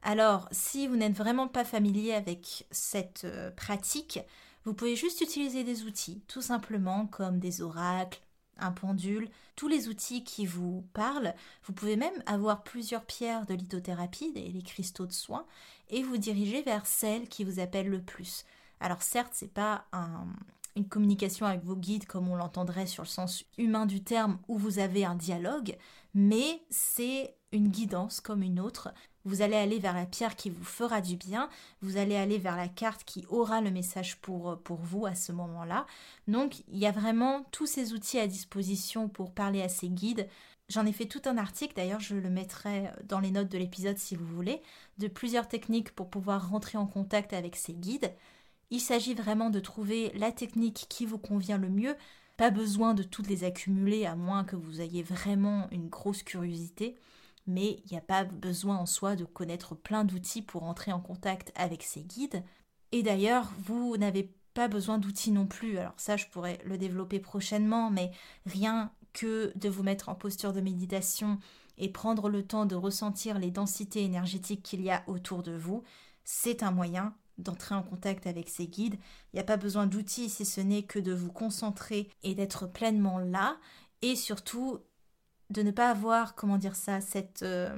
Alors, 0.04 0.48
si 0.52 0.86
vous 0.86 0.96
n'êtes 0.96 1.18
vraiment 1.18 1.48
pas 1.48 1.66
familier 1.66 2.14
avec 2.14 2.68
cette 2.70 3.24
euh, 3.24 3.50
pratique, 3.50 4.20
vous 4.64 4.76
pouvez 4.76 4.96
juste 4.96 5.22
utiliser 5.22 5.64
des 5.64 5.86
outils, 5.86 6.22
tout 6.28 6.44
simplement 6.44 7.08
comme 7.08 7.40
des 7.40 7.64
oracles, 7.64 8.22
un 8.60 8.72
pendule, 8.72 9.30
tous 9.56 9.68
les 9.68 9.88
outils 9.88 10.24
qui 10.24 10.46
vous 10.46 10.86
parlent. 10.94 11.34
Vous 11.64 11.74
pouvez 11.74 11.96
même 11.96 12.22
avoir 12.28 12.62
plusieurs 12.62 13.06
pierres 13.06 13.48
de 13.48 13.56
lithothérapie, 13.56 14.34
les 14.36 14.62
cristaux 14.62 15.08
de 15.08 15.12
soins, 15.12 15.48
et 15.90 16.04
vous 16.04 16.18
diriger 16.18 16.62
vers 16.62 16.86
celle 16.86 17.28
qui 17.28 17.44
vous 17.44 17.60
appelle 17.60 17.90
le 17.90 18.04
plus. 18.04 18.46
Alors 18.80 19.02
certes, 19.02 19.32
c'est 19.34 19.52
pas 19.52 19.86
un, 19.92 20.28
une 20.76 20.88
communication 20.88 21.46
avec 21.46 21.64
vos 21.64 21.76
guides 21.76 22.06
comme 22.06 22.28
on 22.28 22.36
l'entendrait 22.36 22.88
sur 22.88 23.04
le 23.04 23.08
sens 23.08 23.46
humain 23.58 23.86
du 23.86 24.04
terme 24.04 24.40
où 24.48 24.58
vous 24.58 24.80
avez 24.80 25.06
un 25.06 25.16
dialogue, 25.16 25.78
mais 26.14 26.62
c'est 26.70 27.36
une 27.52 27.70
guidance 27.70 28.20
comme 28.20 28.44
une 28.44 28.60
autre. 28.60 28.94
Vous 29.24 29.42
allez 29.42 29.56
aller 29.56 29.80
vers 29.80 29.96
la 29.96 30.06
pierre 30.06 30.36
qui 30.36 30.50
vous 30.50 30.64
fera 30.64 31.02
du 31.02 31.16
bien, 31.16 31.50
vous 31.82 31.98
allez 31.98 32.16
aller 32.16 32.38
vers 32.38 32.56
la 32.56 32.68
carte 32.68 33.04
qui 33.06 33.26
aura 33.30 33.62
le 33.62 33.72
message 33.72 34.18
pour, 34.18 34.60
pour 34.64 34.78
vous 34.78 35.06
à 35.06 35.16
ce 35.16 35.32
moment-là. 35.32 35.88
Donc 36.28 36.60
il 36.68 36.78
y 36.78 36.86
a 36.86 36.92
vraiment 36.92 37.44
tous 37.52 37.66
ces 37.66 37.94
outils 37.94 38.20
à 38.20 38.28
disposition 38.28 39.10
pour 39.10 39.34
parler 39.34 39.62
à 39.62 39.70
ces 39.70 39.90
guides. 39.90 40.28
J'en 40.68 40.86
ai 40.86 40.92
fait 40.92 41.06
tout 41.06 41.22
un 41.26 41.38
article, 41.38 41.76
d'ailleurs 41.76 42.00
je 42.00 42.16
le 42.16 42.30
mettrai 42.30 42.92
dans 43.04 43.20
les 43.20 43.32
notes 43.32 43.50
de 43.50 43.58
l'épisode 43.58 43.98
si 43.98 44.16
vous 44.16 44.26
voulez, 44.26 44.62
de 44.98 45.08
plusieurs 45.08 45.48
techniques 45.48 45.92
pour 45.92 46.10
pouvoir 46.10 46.50
rentrer 46.50 46.78
en 46.78 46.88
contact 46.88 47.34
avec 47.34 47.56
ces 47.56 47.74
guides. 47.74 48.12
Il 48.72 48.80
s'agit 48.80 49.14
vraiment 49.14 49.50
de 49.50 49.60
trouver 49.60 50.12
la 50.16 50.32
technique 50.32 50.86
qui 50.90 51.06
vous 51.06 51.18
convient 51.18 51.58
le 51.58 51.70
mieux. 51.70 51.96
Pas 52.38 52.50
besoin 52.50 52.94
de 52.94 53.04
toutes 53.04 53.28
les 53.28 53.44
accumuler 53.44 54.06
à 54.06 54.16
moins 54.16 54.44
que 54.44 54.56
vous 54.56 54.82
ayez 54.82 55.04
vraiment 55.04 55.68
une 55.72 55.88
grosse 55.88 56.24
curiosité. 56.24 56.96
Mais 57.48 57.80
il 57.86 57.92
n'y 57.92 57.98
a 57.98 58.02
pas 58.02 58.24
besoin 58.24 58.78
en 58.78 58.86
soi 58.86 59.16
de 59.16 59.24
connaître 59.24 59.76
plein 59.76 60.04
d'outils 60.04 60.42
pour 60.42 60.64
entrer 60.64 60.92
en 60.92 61.00
contact 61.00 61.52
avec 61.56 61.84
ces 61.84 62.02
guides. 62.02 62.44
Et 62.92 63.04
d'ailleurs, 63.04 63.52
vous 63.60 63.98
n'avez 63.98 64.34
pas 64.54 64.68
besoin 64.68 64.98
d'outils 64.98 65.32
non 65.32 65.46
plus. 65.46 65.78
Alors 65.78 65.94
ça, 65.98 66.18
je 66.18 66.26
pourrais 66.26 66.60
le 66.66 66.78
développer 66.78 67.20
prochainement, 67.20 67.92
mais 67.92 68.12
rien 68.46 68.92
que 69.14 69.54
de 69.56 69.70
vous 69.70 69.84
mettre 69.84 70.10
en 70.10 70.16
posture 70.16 70.54
de 70.54 70.62
méditation 70.62 71.40
et 71.78 71.90
prendre 71.90 72.30
le 72.30 72.46
temps 72.46 72.66
de 72.66 72.76
ressentir 72.76 73.38
les 73.38 73.52
densités 73.52 74.04
énergétiques 74.04 74.64
qu'il 74.64 74.82
y 74.82 74.90
a 74.90 75.04
autour 75.08 75.44
de 75.44 75.56
vous, 75.56 75.84
c'est 76.24 76.64
un 76.64 76.72
moyen 76.72 77.14
d'entrer 77.38 77.76
en 77.76 77.84
contact 77.84 78.28
avec 78.28 78.50
ces 78.50 78.68
guides. 78.68 78.96
Il 79.34 79.36
n'y 79.36 79.40
a 79.40 79.46
pas 79.46 79.58
besoin 79.58 79.88
d'outils 79.88 80.30
si 80.30 80.46
ce 80.46 80.62
n'est 80.62 80.84
que 80.84 81.00
de 81.00 81.14
vous 81.14 81.32
concentrer 81.32 82.10
et 82.24 82.36
d'être 82.36 82.68
pleinement 82.68 83.20
là. 83.20 83.58
Et 84.02 84.16
surtout, 84.16 84.80
de 85.50 85.62
ne 85.62 85.72
pas 85.72 85.90
avoir, 85.90 86.36
comment 86.36 86.58
dire 86.58 86.76
ça, 86.76 87.02
cette, 87.02 87.44
euh, 87.44 87.76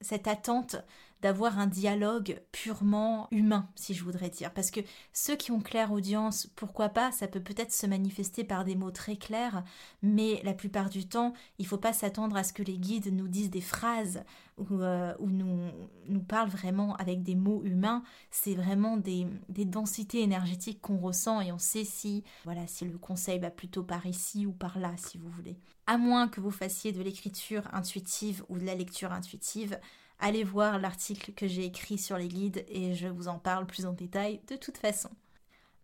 cette 0.00 0.28
attente 0.28 0.76
d'avoir 1.20 1.58
un 1.58 1.66
dialogue 1.66 2.40
purement 2.52 3.28
humain, 3.30 3.68
si 3.74 3.94
je 3.94 4.04
voudrais 4.04 4.30
dire. 4.30 4.52
Parce 4.52 4.70
que 4.70 4.80
ceux 5.12 5.36
qui 5.36 5.50
ont 5.50 5.60
claire 5.60 5.92
audience, 5.92 6.46
pourquoi 6.54 6.88
pas, 6.88 7.10
ça 7.10 7.26
peut 7.26 7.42
peut-être 7.42 7.72
se 7.72 7.86
manifester 7.86 8.44
par 8.44 8.64
des 8.64 8.76
mots 8.76 8.90
très 8.90 9.16
clairs, 9.16 9.64
mais 10.02 10.40
la 10.44 10.54
plupart 10.54 10.90
du 10.90 11.08
temps, 11.08 11.32
il 11.58 11.62
ne 11.62 11.68
faut 11.68 11.78
pas 11.78 11.92
s'attendre 11.92 12.36
à 12.36 12.44
ce 12.44 12.52
que 12.52 12.62
les 12.62 12.78
guides 12.78 13.12
nous 13.12 13.28
disent 13.28 13.50
des 13.50 13.60
phrases 13.60 14.22
ou, 14.58 14.82
euh, 14.82 15.14
nous, 15.20 15.70
nous 16.08 16.22
parlent 16.22 16.48
vraiment 16.48 16.94
avec 16.96 17.22
des 17.22 17.34
mots 17.34 17.62
humains. 17.64 18.02
C'est 18.30 18.54
vraiment 18.54 18.96
des, 18.96 19.26
des 19.48 19.64
densités 19.64 20.22
énergétiques 20.22 20.80
qu'on 20.80 20.98
ressent 20.98 21.40
et 21.40 21.52
on 21.52 21.58
sait 21.58 21.84
si, 21.84 22.24
voilà, 22.44 22.66
si 22.66 22.84
le 22.84 22.98
conseil 22.98 23.38
va 23.38 23.50
plutôt 23.50 23.82
par 23.82 24.06
ici 24.06 24.46
ou 24.46 24.52
par 24.52 24.78
là, 24.78 24.92
si 24.96 25.18
vous 25.18 25.30
voulez. 25.30 25.56
À 25.86 25.96
moins 25.96 26.28
que 26.28 26.40
vous 26.40 26.50
fassiez 26.50 26.92
de 26.92 27.02
l'écriture 27.02 27.62
intuitive 27.72 28.44
ou 28.48 28.58
de 28.58 28.64
la 28.64 28.74
lecture 28.74 29.12
intuitive, 29.12 29.78
allez 30.18 30.44
voir 30.44 30.78
l'article 30.78 31.32
que 31.32 31.46
j'ai 31.46 31.64
écrit 31.64 31.98
sur 31.98 32.18
les 32.18 32.28
guides 32.28 32.64
et 32.68 32.94
je 32.94 33.08
vous 33.08 33.28
en 33.28 33.38
parle 33.38 33.66
plus 33.66 33.86
en 33.86 33.92
détail 33.92 34.40
de 34.48 34.56
toute 34.56 34.78
façon. 34.78 35.10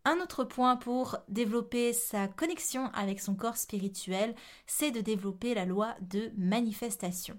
Un 0.04 0.18
autre 0.20 0.44
point 0.44 0.76
pour 0.76 1.16
développer 1.28 1.94
sa 1.94 2.28
connexion 2.28 2.90
avec 2.92 3.20
son 3.20 3.34
corps 3.34 3.56
spirituel, 3.56 4.34
c'est 4.66 4.90
de 4.90 5.00
développer 5.00 5.54
la 5.54 5.64
loi 5.64 5.94
de 6.02 6.30
manifestation. 6.36 7.38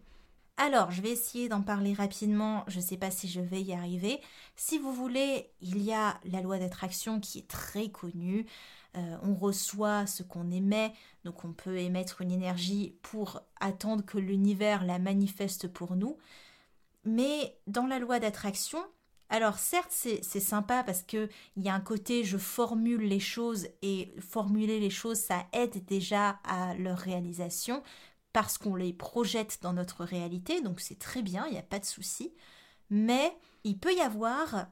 Alors, 0.58 0.90
je 0.90 1.02
vais 1.02 1.12
essayer 1.12 1.50
d'en 1.50 1.62
parler 1.62 1.94
rapidement, 1.94 2.64
je 2.68 2.78
ne 2.78 2.84
sais 2.84 2.98
pas 2.98 3.12
si 3.12 3.28
je 3.28 3.42
vais 3.42 3.62
y 3.62 3.74
arriver. 3.74 4.22
Si 4.56 4.80
vous 4.80 4.94
voulez, 4.94 5.52
il 5.60 5.84
y 5.84 5.94
a 5.94 6.18
la 6.24 6.42
loi 6.42 6.58
d'attraction 6.58 7.20
qui 7.20 7.40
est 7.40 7.48
très 7.48 7.90
connue. 7.90 8.46
Euh, 8.96 9.18
on 9.22 9.36
reçoit 9.36 10.08
ce 10.08 10.24
qu'on 10.24 10.50
émet, 10.52 10.94
donc 11.26 11.44
on 11.44 11.52
peut 11.52 11.78
émettre 11.78 12.22
une 12.22 12.32
énergie 12.32 12.96
pour 13.02 13.42
attendre 13.60 14.06
que 14.06 14.18
l'univers 14.18 14.86
la 14.86 14.98
manifeste 14.98 15.68
pour 15.68 15.98
nous. 15.98 16.18
Mais 17.06 17.58
dans 17.68 17.88
la 17.88 18.00
loi 18.00 18.20
d'attraction, 18.20 18.80
alors 19.30 19.58
certes 19.58 19.92
c'est 19.92 20.40
sympa 20.40 20.84
parce 20.84 21.02
qu'il 21.02 21.30
y 21.58 21.70
a 21.70 21.74
un 21.74 21.80
côté 21.80 22.24
je 22.24 22.38
formule 22.38 23.02
les 23.02 23.20
choses 23.20 23.68
et 23.82 24.14
formuler 24.20 24.80
les 24.80 24.92
choses 24.92 25.18
ça 25.18 25.48
aide 25.52 25.84
déjà 25.86 26.40
à 26.44 26.76
leur 26.76 27.00
réalisation 27.00 27.82
parce 28.34 28.58
qu'on 28.58 28.76
les 28.76 28.92
projette 28.92 29.60
dans 29.62 29.72
notre 29.72 30.04
réalité, 30.04 30.62
donc 30.62 30.82
c'est 30.82 31.00
très 31.00 31.22
bien, 31.22 31.46
il 31.48 31.54
n'y 31.54 31.58
a 31.58 31.62
pas 31.64 31.80
de 31.80 31.86
souci. 31.86 32.34
Mais 32.90 33.34
il 33.64 33.80
peut 33.80 33.94
y 33.94 34.02
avoir 34.02 34.68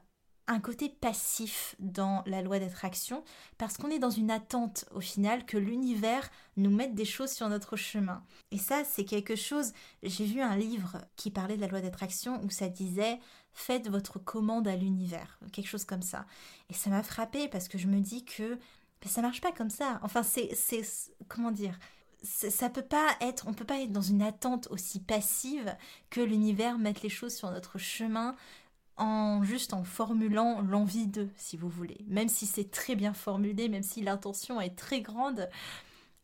un 0.46 0.60
côté 0.60 0.88
passif 0.88 1.74
dans 1.78 2.22
la 2.26 2.42
loi 2.42 2.58
d'attraction 2.58 3.24
parce 3.56 3.76
qu'on 3.76 3.90
est 3.90 3.98
dans 3.98 4.10
une 4.10 4.30
attente 4.30 4.84
au 4.94 5.00
final 5.00 5.46
que 5.46 5.56
l'univers 5.56 6.30
nous 6.56 6.70
mette 6.70 6.94
des 6.94 7.04
choses 7.04 7.32
sur 7.32 7.48
notre 7.48 7.76
chemin. 7.76 8.22
Et 8.50 8.58
ça, 8.58 8.84
c'est 8.84 9.04
quelque 9.04 9.36
chose. 9.36 9.72
J'ai 10.02 10.26
vu 10.26 10.40
un 10.40 10.56
livre 10.56 10.98
qui 11.16 11.30
parlait 11.30 11.56
de 11.56 11.62
la 11.62 11.68
loi 11.68 11.80
d'attraction 11.80 12.42
où 12.44 12.50
ça 12.50 12.68
disait 12.68 13.18
faites 13.52 13.88
votre 13.88 14.18
commande 14.18 14.68
à 14.68 14.76
l'univers, 14.76 15.38
quelque 15.52 15.68
chose 15.68 15.84
comme 15.84 16.02
ça. 16.02 16.26
Et 16.68 16.74
ça 16.74 16.90
m'a 16.90 17.02
frappé 17.02 17.48
parce 17.48 17.68
que 17.68 17.78
je 17.78 17.86
me 17.86 18.00
dis 18.00 18.24
que 18.24 18.58
mais 19.04 19.10
ça 19.10 19.22
marche 19.22 19.40
pas 19.40 19.52
comme 19.52 19.70
ça. 19.70 20.00
Enfin, 20.02 20.22
c'est 20.22 20.54
comment 21.28 21.50
dire 21.50 21.78
ça 22.24 22.70
peut 22.70 22.82
pas 22.82 23.10
être, 23.20 23.46
on 23.46 23.52
peut 23.52 23.66
pas 23.66 23.80
être 23.80 23.92
dans 23.92 24.00
une 24.00 24.22
attente 24.22 24.68
aussi 24.70 24.98
passive 24.98 25.76
que 26.08 26.22
l'univers 26.22 26.78
mette 26.78 27.02
les 27.02 27.10
choses 27.10 27.34
sur 27.34 27.50
notre 27.50 27.78
chemin 27.78 28.34
en 28.96 29.42
juste 29.42 29.72
en 29.72 29.84
formulant 29.84 30.60
l'envie 30.62 31.06
d'eux, 31.06 31.30
si 31.36 31.56
vous 31.56 31.68
voulez. 31.68 31.98
Même 32.06 32.28
si 32.28 32.46
c'est 32.46 32.70
très 32.70 32.94
bien 32.94 33.12
formulé, 33.12 33.68
même 33.68 33.82
si 33.82 34.02
l'intention 34.02 34.60
est 34.60 34.76
très 34.76 35.00
grande, 35.00 35.48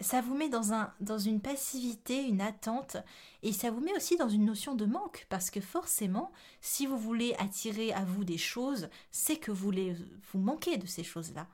ça 0.01 0.21
vous 0.21 0.35
met 0.35 0.49
dans, 0.49 0.73
un, 0.73 0.93
dans 1.01 1.19
une 1.19 1.41
passivité, 1.41 2.23
une 2.23 2.41
attente, 2.41 2.97
et 3.43 3.53
ça 3.53 3.71
vous 3.71 3.81
met 3.81 3.95
aussi 3.95 4.17
dans 4.17 4.29
une 4.29 4.47
notion 4.47 4.75
de 4.75 4.87
manque, 4.87 5.27
parce 5.29 5.51
que 5.51 5.61
forcément, 5.61 6.33
si 6.61 6.87
vous 6.87 6.99
voulez 6.99 7.35
attirer 7.39 7.93
à 7.93 8.05
vous 8.05 8.25
des 8.25 8.39
choses, 8.39 8.89
c'est 9.11 9.37
que 9.37 9.51
vous, 9.51 9.71
les, 9.71 9.95
vous 10.33 10.39
manquez 10.39 10.79
de 10.79 10.87
ces 10.87 11.05
choses-là. 11.05 11.47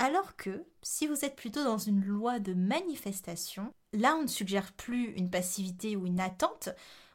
Alors 0.00 0.36
que 0.36 0.64
si 0.82 1.06
vous 1.06 1.24
êtes 1.24 1.36
plutôt 1.36 1.64
dans 1.64 1.78
une 1.78 2.04
loi 2.04 2.38
de 2.38 2.54
manifestation, 2.54 3.72
là 3.92 4.14
on 4.16 4.22
ne 4.22 4.28
suggère 4.28 4.72
plus 4.72 5.12
une 5.12 5.30
passivité 5.30 5.96
ou 5.96 6.06
une 6.06 6.20
attente, 6.20 6.68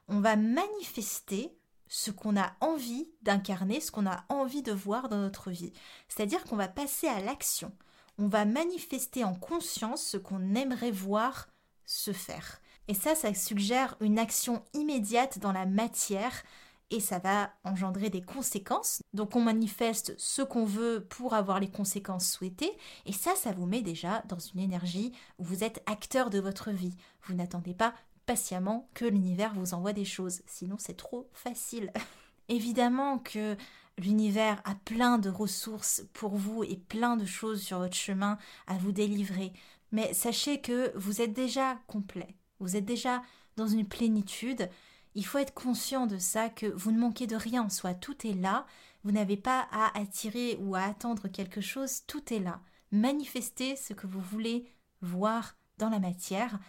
on 0.10 0.20
va 0.20 0.36
manifester 0.36 1.56
ce 1.88 2.12
qu'on 2.12 2.38
a 2.38 2.54
envie 2.62 3.08
d'incarner, 3.22 3.80
ce 3.80 3.92
qu'on 3.92 4.08
a 4.08 4.24
envie 4.30 4.64
de 4.64 4.72
voir 4.72 5.10
dans 5.10 5.18
notre 5.18 5.52
vie. 5.52 5.74
C'est-à-dire 6.08 6.44
qu'on 6.44 6.56
va 6.56 6.68
passer 6.68 7.08
à 7.08 7.22
l'action. 7.22 7.72
On 8.18 8.28
va 8.28 8.46
manifester 8.46 9.24
en 9.24 9.34
conscience 9.34 10.04
ce 10.04 10.18
qu'on 10.18 10.56
aimerait 10.56 10.92
voir 10.92 11.48
se 11.86 12.14
faire. 12.14 12.62
Et 12.88 12.94
ça, 12.94 13.16
ça 13.16 13.34
suggère 13.34 13.96
une 14.02 14.20
action 14.20 14.64
immédiate 14.74 15.40
dans 15.40 15.52
la 15.52 15.66
matière 15.66 16.44
et 16.90 17.00
ça 17.00 17.18
va 17.18 17.52
engendrer 17.64 18.10
des 18.10 18.22
conséquences. 18.22 19.02
Donc 19.14 19.36
on 19.36 19.42
manifeste 19.42 20.14
ce 20.18 20.42
qu'on 20.42 20.66
veut 20.66 21.06
pour 21.10 21.34
avoir 21.34 21.60
les 21.60 21.70
conséquences 21.70 22.30
souhaitées 22.30 22.78
et 23.06 23.14
ça, 23.14 23.36
ça 23.36 23.52
vous 23.52 23.66
met 23.66 23.82
déjà 23.82 24.24
dans 24.28 24.38
une 24.38 24.60
énergie 24.60 25.12
où 25.40 25.44
vous 25.44 25.64
êtes 25.64 25.82
acteur 25.86 26.30
de 26.30 26.40
votre 26.40 26.72
vie. 26.72 26.96
Vous 27.24 27.34
n'attendez 27.34 27.74
pas 27.74 27.94
patiemment 28.26 28.90
que 28.94 29.06
l'univers 29.06 29.54
vous 29.54 29.74
envoie 29.74 29.94
des 29.94 30.06
choses, 30.06 30.42
sinon 30.46 30.76
c'est 30.80 30.98
trop 30.98 31.30
facile. 31.34 31.92
Évidemment 32.50 33.20
que 33.20 33.56
l'univers 33.98 34.62
a 34.66 34.76
plein 34.76 35.18
de 35.18 35.30
ressources 35.30 36.04
pour 36.14 36.36
vous 36.36 36.64
et 36.64 36.78
plein 36.78 37.16
de 37.16 37.26
choses 37.26 37.62
sur 37.62 37.80
votre 37.80 37.96
chemin 37.96 38.38
à 38.68 38.76
vous 38.76 38.92
délivrer, 38.92 39.54
mais 39.92 40.14
sachez 40.14 40.60
que 40.60 40.92
vous 40.98 41.22
êtes 41.22 41.34
déjà 41.34 41.80
complet, 41.88 42.36
vous 42.60 42.76
êtes 42.76 42.86
déjà 42.86 43.22
dans 43.56 43.68
une 43.68 43.88
plénitude. 43.88 44.70
Il 45.16 45.26
faut 45.26 45.38
être 45.38 45.54
conscient 45.54 46.08
de 46.08 46.18
ça, 46.18 46.50
que 46.50 46.66
vous 46.66 46.92
ne 46.92 47.00
manquez 47.00 47.28
de 47.28 47.36
rien, 47.36 47.70
soit 47.70 47.94
tout 47.94 48.26
est 48.26 48.34
là, 48.34 48.66
vous 49.04 49.12
n'avez 49.12 49.38
pas 49.38 49.68
à 49.72 49.98
attirer 49.98 50.58
ou 50.62 50.76
à 50.76 50.82
attendre 50.82 51.28
quelque 51.28 51.62
chose, 51.62 52.02
tout 52.08 52.34
est 52.34 52.40
là. 52.40 52.62
Manifestez 52.92 53.76
ce 53.76 53.94
que 53.94 54.08
vous 54.08 54.22
voulez 54.22 54.66
voir 55.02 55.56
dans 55.78 55.90
la 55.90 56.00
matière, 56.00 56.60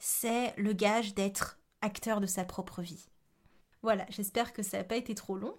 c'est 0.00 0.54
le 0.56 0.72
gage 0.72 1.14
d'être 1.14 1.60
acteur 1.82 2.20
de 2.20 2.26
sa 2.26 2.44
propre 2.44 2.82
vie. 2.82 3.06
Voilà, 3.82 4.04
j'espère 4.10 4.52
que 4.52 4.62
ça 4.62 4.78
n'a 4.78 4.84
pas 4.84 4.96
été 4.96 5.14
trop 5.14 5.36
long. 5.36 5.54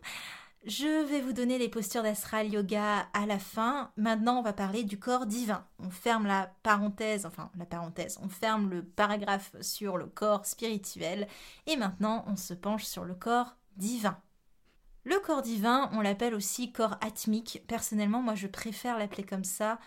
Je 0.66 1.06
vais 1.06 1.22
vous 1.22 1.34
donner 1.34 1.58
les 1.58 1.70
postures 1.70 2.04
d'astral 2.04 2.52
yoga 2.54 3.08
à 3.14 3.26
la 3.26 3.40
fin. 3.40 3.92
Maintenant, 3.98 4.38
on 4.38 4.44
va 4.44 4.54
parler 4.54 4.84
du 4.84 5.00
corps 5.00 5.26
divin. 5.26 5.66
On 5.80 5.90
ferme 5.90 6.28
la 6.28 6.54
parenthèse, 6.62 7.26
enfin 7.26 7.50
la 7.58 7.66
parenthèse, 7.66 8.20
on 8.22 8.30
ferme 8.30 8.70
le 8.70 8.84
paragraphe 8.84 9.56
sur 9.62 9.98
le 9.98 10.06
corps 10.06 10.46
spirituel 10.46 11.28
et 11.66 11.78
maintenant 11.78 12.24
on 12.28 12.36
se 12.36 12.54
penche 12.54 12.84
sur 12.84 13.06
le 13.06 13.16
corps 13.16 13.56
divin. 13.76 14.20
Le 15.04 15.20
corps 15.20 15.42
divin, 15.42 15.90
on 15.94 16.02
l'appelle 16.02 16.36
aussi 16.36 16.72
corps 16.72 16.98
atmique. 17.02 17.64
Personnellement, 17.68 18.22
moi 18.22 18.36
je 18.36 18.46
préfère 18.46 19.00
l'appeler 19.00 19.24
comme 19.24 19.44
ça 19.44 19.80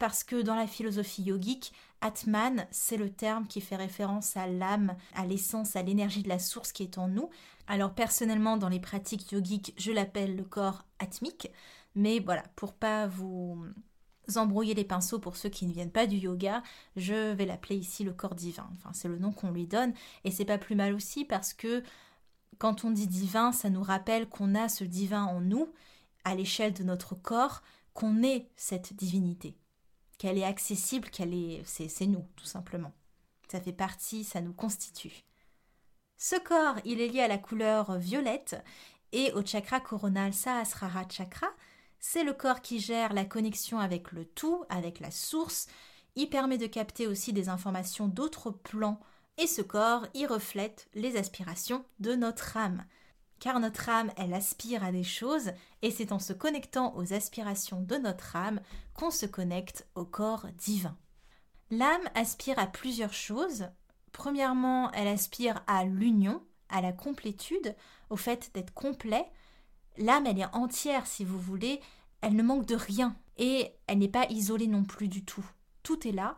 parce 0.00 0.24
que 0.24 0.40
dans 0.40 0.54
la 0.54 0.66
philosophie 0.66 1.22
yogique, 1.22 1.74
Atman, 2.00 2.66
c'est 2.70 2.96
le 2.96 3.10
terme 3.10 3.46
qui 3.46 3.60
fait 3.60 3.76
référence 3.76 4.34
à 4.34 4.46
l'âme, 4.46 4.96
à 5.14 5.26
l'essence, 5.26 5.76
à 5.76 5.82
l'énergie 5.82 6.22
de 6.22 6.28
la 6.30 6.38
source 6.38 6.72
qui 6.72 6.82
est 6.82 6.96
en 6.96 7.06
nous. 7.06 7.28
Alors 7.66 7.92
personnellement, 7.92 8.56
dans 8.56 8.70
les 8.70 8.80
pratiques 8.80 9.30
yogiques, 9.30 9.74
je 9.76 9.92
l'appelle 9.92 10.36
le 10.36 10.42
corps 10.42 10.86
atmique, 10.98 11.50
mais 11.94 12.18
voilà, 12.18 12.42
pour 12.56 12.72
pas 12.72 13.06
vous 13.08 13.62
embrouiller 14.36 14.72
les 14.72 14.84
pinceaux 14.84 15.18
pour 15.18 15.36
ceux 15.36 15.50
qui 15.50 15.66
ne 15.66 15.72
viennent 15.72 15.92
pas 15.92 16.06
du 16.06 16.16
yoga, 16.16 16.62
je 16.96 17.32
vais 17.34 17.44
l'appeler 17.44 17.76
ici 17.76 18.02
le 18.02 18.14
corps 18.14 18.34
divin. 18.34 18.70
Enfin, 18.78 18.90
c'est 18.94 19.08
le 19.08 19.18
nom 19.18 19.32
qu'on 19.32 19.50
lui 19.50 19.66
donne 19.66 19.92
et 20.24 20.30
c'est 20.30 20.46
pas 20.46 20.56
plus 20.56 20.76
mal 20.76 20.94
aussi 20.94 21.26
parce 21.26 21.52
que 21.52 21.82
quand 22.58 22.86
on 22.86 22.90
dit 22.90 23.06
divin, 23.06 23.52
ça 23.52 23.68
nous 23.68 23.82
rappelle 23.82 24.30
qu'on 24.30 24.54
a 24.54 24.70
ce 24.70 24.84
divin 24.84 25.24
en 25.24 25.42
nous 25.42 25.68
à 26.24 26.34
l'échelle 26.34 26.72
de 26.72 26.84
notre 26.84 27.14
corps, 27.14 27.60
qu'on 27.92 28.22
est 28.22 28.48
cette 28.56 28.94
divinité 28.94 29.58
qu'elle 30.20 30.36
est 30.36 30.44
accessible, 30.44 31.08
qu'elle 31.08 31.32
est, 31.32 31.62
c'est 31.64 32.06
nous 32.06 32.26
tout 32.36 32.44
simplement. 32.44 32.92
Ça 33.50 33.58
fait 33.58 33.72
partie, 33.72 34.22
ça 34.22 34.42
nous 34.42 34.52
constitue. 34.52 35.24
Ce 36.18 36.36
corps, 36.38 36.76
il 36.84 37.00
est 37.00 37.08
lié 37.08 37.22
à 37.22 37.28
la 37.28 37.38
couleur 37.38 37.96
violette 37.96 38.62
et 39.12 39.32
au 39.32 39.42
chakra 39.42 39.80
coronal 39.80 40.34
Sahasrara 40.34 41.08
Chakra. 41.08 41.46
C'est 42.00 42.22
le 42.22 42.34
corps 42.34 42.60
qui 42.60 42.80
gère 42.80 43.14
la 43.14 43.24
connexion 43.24 43.78
avec 43.78 44.12
le 44.12 44.26
tout, 44.26 44.62
avec 44.68 45.00
la 45.00 45.10
source. 45.10 45.68
Il 46.16 46.28
permet 46.28 46.58
de 46.58 46.66
capter 46.66 47.06
aussi 47.06 47.32
des 47.32 47.48
informations 47.48 48.06
d'autres 48.06 48.50
plans. 48.50 49.00
Et 49.38 49.46
ce 49.46 49.62
corps, 49.62 50.06
il 50.12 50.26
reflète 50.26 50.90
les 50.92 51.16
aspirations 51.16 51.82
de 51.98 52.14
notre 52.14 52.58
âme 52.58 52.84
car 53.40 53.58
notre 53.58 53.88
âme, 53.88 54.12
elle 54.16 54.34
aspire 54.34 54.84
à 54.84 54.92
des 54.92 55.02
choses, 55.02 55.50
et 55.82 55.90
c'est 55.90 56.12
en 56.12 56.18
se 56.18 56.32
connectant 56.32 56.94
aux 56.94 57.12
aspirations 57.12 57.80
de 57.80 57.96
notre 57.96 58.36
âme 58.36 58.60
qu'on 58.94 59.10
se 59.10 59.26
connecte 59.26 59.88
au 59.94 60.04
corps 60.04 60.46
divin. 60.58 60.96
L'âme 61.70 62.02
aspire 62.14 62.58
à 62.58 62.66
plusieurs 62.66 63.14
choses. 63.14 63.68
Premièrement, 64.12 64.92
elle 64.92 65.08
aspire 65.08 65.62
à 65.66 65.84
l'union, 65.84 66.42
à 66.68 66.80
la 66.82 66.92
complétude, 66.92 67.74
au 68.10 68.16
fait 68.16 68.50
d'être 68.54 68.74
complet. 68.74 69.24
L'âme, 69.96 70.26
elle 70.26 70.38
est 70.38 70.54
entière, 70.54 71.06
si 71.06 71.24
vous 71.24 71.38
voulez, 71.38 71.80
elle 72.20 72.36
ne 72.36 72.42
manque 72.42 72.66
de 72.66 72.76
rien, 72.76 73.16
et 73.38 73.72
elle 73.86 73.98
n'est 73.98 74.08
pas 74.08 74.26
isolée 74.28 74.66
non 74.66 74.84
plus 74.84 75.08
du 75.08 75.24
tout. 75.24 75.44
Tout 75.82 76.06
est 76.06 76.12
là, 76.12 76.36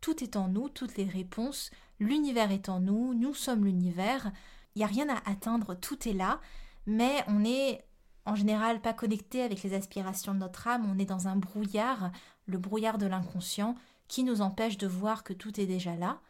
tout 0.00 0.24
est 0.24 0.36
en 0.36 0.48
nous, 0.48 0.68
toutes 0.70 0.96
les 0.96 1.04
réponses, 1.04 1.70
l'univers 1.98 2.52
est 2.52 2.68
en 2.68 2.80
nous, 2.80 3.12
nous 3.14 3.34
sommes 3.34 3.64
l'univers, 3.64 4.32
n'y 4.78 4.84
a 4.84 4.88
rien 4.88 5.08
à 5.08 5.30
atteindre, 5.30 5.74
tout 5.74 6.08
est 6.08 6.12
là, 6.12 6.40
mais 6.86 7.24
on 7.28 7.44
est 7.44 7.84
en 8.24 8.34
général 8.34 8.80
pas 8.80 8.92
connecté 8.92 9.42
avec 9.42 9.62
les 9.62 9.74
aspirations 9.74 10.34
de 10.34 10.38
notre 10.38 10.68
âme, 10.68 10.90
on 10.90 10.98
est 10.98 11.06
dans 11.06 11.28
un 11.28 11.36
brouillard, 11.36 12.10
le 12.46 12.58
brouillard 12.58 12.98
de 12.98 13.06
l'inconscient, 13.06 13.74
qui 14.06 14.22
nous 14.22 14.42
empêche 14.42 14.78
de 14.78 14.86
voir 14.86 15.24
que 15.24 15.32
tout 15.32 15.60
est 15.60 15.66
déjà 15.66 15.96
là. 15.96 16.20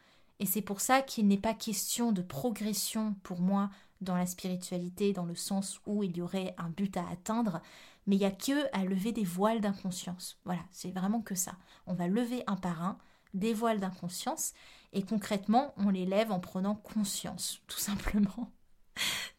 Et 0.40 0.46
c'est 0.46 0.62
pour 0.62 0.80
ça 0.80 1.02
qu'il 1.02 1.26
n'est 1.26 1.36
pas 1.36 1.54
question 1.54 2.12
de 2.12 2.22
progression 2.22 3.14
pour 3.22 3.40
moi 3.40 3.70
dans 4.00 4.16
la 4.16 4.26
spiritualité, 4.26 5.12
dans 5.12 5.24
le 5.24 5.34
sens 5.34 5.80
où 5.86 6.04
il 6.04 6.16
y 6.16 6.22
aurait 6.22 6.54
un 6.58 6.68
but 6.68 6.96
à 6.96 7.08
atteindre, 7.08 7.60
mais 8.06 8.14
il 8.16 8.20
n'y 8.20 8.24
a 8.24 8.30
que 8.30 8.66
à 8.72 8.84
lever 8.84 9.10
des 9.10 9.24
voiles 9.24 9.60
d'inconscience. 9.60 10.38
Voilà, 10.44 10.62
c'est 10.70 10.92
vraiment 10.92 11.20
que 11.20 11.34
ça. 11.34 11.52
On 11.86 11.94
va 11.94 12.06
lever 12.06 12.44
un 12.46 12.56
par 12.56 12.82
un 12.82 12.98
des 13.34 13.52
voiles 13.52 13.80
d'inconscience, 13.80 14.54
et 14.92 15.02
concrètement, 15.02 15.74
on 15.76 15.90
les 15.90 16.06
lève 16.06 16.32
en 16.32 16.40
prenant 16.40 16.74
conscience, 16.74 17.60
tout 17.66 17.78
simplement. 17.78 18.50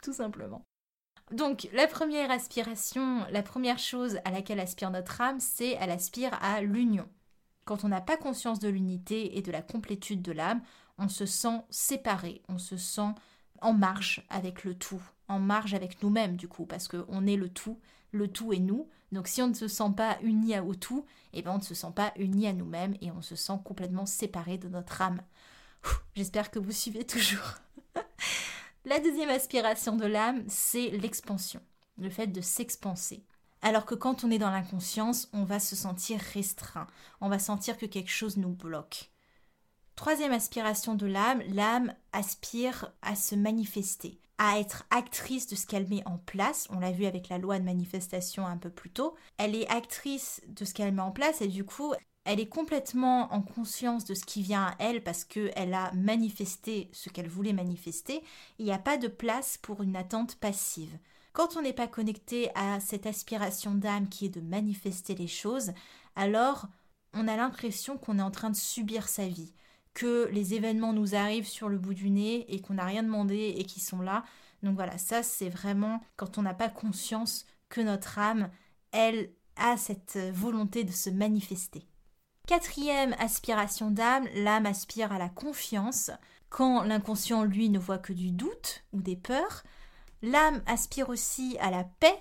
tout 0.02 0.14
simplement. 0.14 0.64
Donc, 1.32 1.70
la 1.74 1.86
première 1.86 2.32
aspiration, 2.32 3.26
la 3.30 3.44
première 3.44 3.78
chose 3.78 4.20
à 4.26 4.32
laquelle 4.32 4.60
aspire 4.60 4.90
notre 4.90 5.22
âme, 5.22 5.40
c'est 5.40 5.78
elle 5.80 5.92
aspire 5.92 6.34
à 6.42 6.62
l'union. 6.62 7.08
Quand 7.66 7.84
on 7.84 7.90
n'a 7.90 8.02
pas 8.02 8.18
conscience 8.18 8.60
de 8.60 8.70
l'unité 8.70 9.38
et 9.38 9.44
de 9.44 9.52
la 9.52 9.62
complétude 9.62 10.24
de 10.24 10.32
l'âme, 10.32 10.62
on 10.98 11.08
se 11.08 11.28
sent 11.28 11.62
séparé, 11.70 12.42
on 12.50 12.58
se 12.58 12.78
sent 12.78 13.14
en 13.62 13.74
marge 13.74 14.26
avec 14.30 14.64
le 14.64 14.74
tout, 14.74 15.02
en 15.28 15.40
marge 15.40 15.76
avec 15.76 16.02
nous-mêmes 16.02 16.36
du 16.36 16.48
coup, 16.48 16.66
parce 16.66 16.88
qu'on 16.88 17.28
est 17.28 17.36
le 17.36 17.50
tout, 17.50 17.80
le 18.12 18.28
tout 18.28 18.54
est 18.54 18.60
nous. 18.60 18.90
Donc 19.12 19.28
si 19.28 19.42
on 19.42 19.48
ne 19.48 19.54
se 19.54 19.68
sent 19.68 19.92
pas 19.96 20.18
uni 20.22 20.58
au 20.60 20.76
tout, 20.76 21.06
eh 21.34 21.42
ben 21.42 21.52
on 21.52 21.58
ne 21.58 21.64
se 21.64 21.74
sent 21.74 21.92
pas 21.96 22.14
uni 22.18 22.48
à 22.48 22.54
nous-mêmes 22.54 22.96
et 23.02 23.12
on 23.12 23.22
se 23.22 23.36
sent 23.36 23.60
complètement 23.64 24.06
séparé 24.06 24.58
de 24.58 24.68
notre 24.68 25.02
âme. 25.02 25.22
J'espère 26.16 26.52
que 26.52 26.60
vous 26.60 26.72
suivez 26.72 27.06
toujours. 27.06 27.56
La 28.86 29.00
deuxième 29.00 29.30
aspiration 29.30 29.96
de 29.96 30.06
l'âme, 30.06 30.44
c'est 30.48 30.90
l'expansion, 30.90 31.62
le 31.98 32.10
fait 32.10 32.28
de 32.28 32.42
s'expanser. 32.42 33.24
Alors 33.62 33.86
que 33.86 33.96
quand 33.96 34.24
on 34.24 34.32
est 34.32 34.38
dans 34.40 34.52
l'inconscience, 34.52 35.28
on 35.34 35.44
va 35.44 35.60
se 35.60 35.76
sentir 35.76 36.20
restreint, 36.34 36.88
on 37.20 37.30
va 37.30 37.40
sentir 37.40 37.78
que 37.78 37.86
quelque 37.86 38.12
chose 38.12 38.38
nous 38.38 38.50
bloque. 38.50 39.12
Troisième 39.96 40.32
aspiration 40.32 40.96
de 40.96 41.06
l'âme, 41.06 41.44
l'âme 41.50 41.94
aspire 42.14 42.94
à 43.02 43.18
se 43.18 43.36
manifester, 43.36 44.18
à 44.40 44.58
être 44.58 44.86
actrice 44.90 45.46
de 45.48 45.56
ce 45.56 45.68
qu'elle 45.68 45.88
met 45.88 46.02
en 46.08 46.18
place. 46.18 46.66
On 46.72 46.80
l'a 46.80 46.92
vu 46.92 47.06
avec 47.06 47.30
la 47.30 47.38
loi 47.38 47.60
de 47.60 47.66
manifestation 47.66 48.48
un 48.48 48.58
peu 48.58 48.72
plus 48.72 48.90
tôt. 48.90 49.16
Elle 49.38 49.54
est 49.54 49.70
actrice 49.70 50.42
de 50.48 50.66
ce 50.66 50.74
qu'elle 50.74 50.94
met 50.94 51.02
en 51.02 51.12
place 51.12 51.42
et 51.42 51.48
du 51.48 51.66
coup, 51.66 51.94
elle 52.24 52.40
est 52.40 52.48
complètement 52.48 53.32
en 53.34 53.42
conscience 53.42 54.06
de 54.06 54.14
ce 54.14 54.24
qui 54.24 54.42
vient 54.42 54.68
à 54.68 54.76
elle 54.80 55.04
parce 55.04 55.26
qu'elle 55.26 55.74
a 55.74 55.92
manifesté 55.94 56.90
ce 56.94 57.10
qu'elle 57.10 57.28
voulait 57.28 57.54
manifester. 57.54 58.24
Il 58.60 58.66
n'y 58.66 58.72
a 58.72 58.80
pas 58.80 58.98
de 58.98 59.10
place 59.10 59.58
pour 59.58 59.84
une 59.84 59.98
attente 59.98 60.36
passive. 60.36 60.98
Quand 61.34 61.58
on 61.58 61.62
n'est 61.62 61.74
pas 61.74 61.88
connecté 61.88 62.50
à 62.56 62.80
cette 62.80 63.06
aspiration 63.06 63.76
d'âme 63.76 64.10
qui 64.10 64.26
est 64.26 64.30
de 64.30 64.42
manifester 64.42 65.16
les 65.16 65.28
choses, 65.28 65.74
alors 66.16 66.68
on 67.14 67.28
a 67.28 67.36
l'impression 67.36 67.98
qu'on 67.98 68.20
est 68.20 68.24
en 68.24 68.32
train 68.32 68.50
de 68.50 68.56
subir 68.56 69.08
sa 69.10 69.28
vie, 69.28 69.54
que 70.00 70.30
les 70.32 70.54
événements 70.54 70.94
nous 70.94 71.14
arrivent 71.14 71.46
sur 71.46 71.68
le 71.68 71.78
bout 71.78 71.94
du 71.94 72.10
nez 72.10 72.46
et 72.48 72.62
qu'on 72.62 72.76
n'a 72.76 72.86
rien 72.86 73.04
demandé 73.04 73.54
et 73.58 73.66
qui 73.66 73.82
sont 73.82 74.00
là. 74.00 74.24
Donc 74.64 74.76
voilà, 74.76 74.98
ça 74.98 75.24
c'est 75.24 75.50
vraiment 75.50 76.00
quand 76.16 76.38
on 76.38 76.42
n'a 76.42 76.54
pas 76.54 76.70
conscience 76.70 77.46
que 77.68 77.82
notre 77.82 78.18
âme, 78.18 78.50
elle, 78.94 79.30
a 79.58 79.76
cette 79.76 80.18
volonté 80.34 80.86
de 80.86 80.92
se 80.94 81.10
manifester. 81.10 81.86
Quatrième 82.48 83.14
aspiration 83.20 83.92
d'âme, 83.92 84.26
l'âme 84.36 84.66
aspire 84.66 85.12
à 85.12 85.18
la 85.18 85.28
confiance. 85.28 86.12
Quand 86.48 86.84
l'inconscient, 86.84 87.44
lui, 87.44 87.70
ne 87.70 87.78
voit 87.78 87.98
que 87.98 88.14
du 88.14 88.32
doute 88.32 88.86
ou 88.94 89.02
des 89.02 89.18
peurs, 89.18 89.64
l'âme 90.22 90.64
aspire 90.66 91.10
aussi 91.10 91.58
à 91.60 91.72
la 91.72 91.84
paix. 91.84 92.18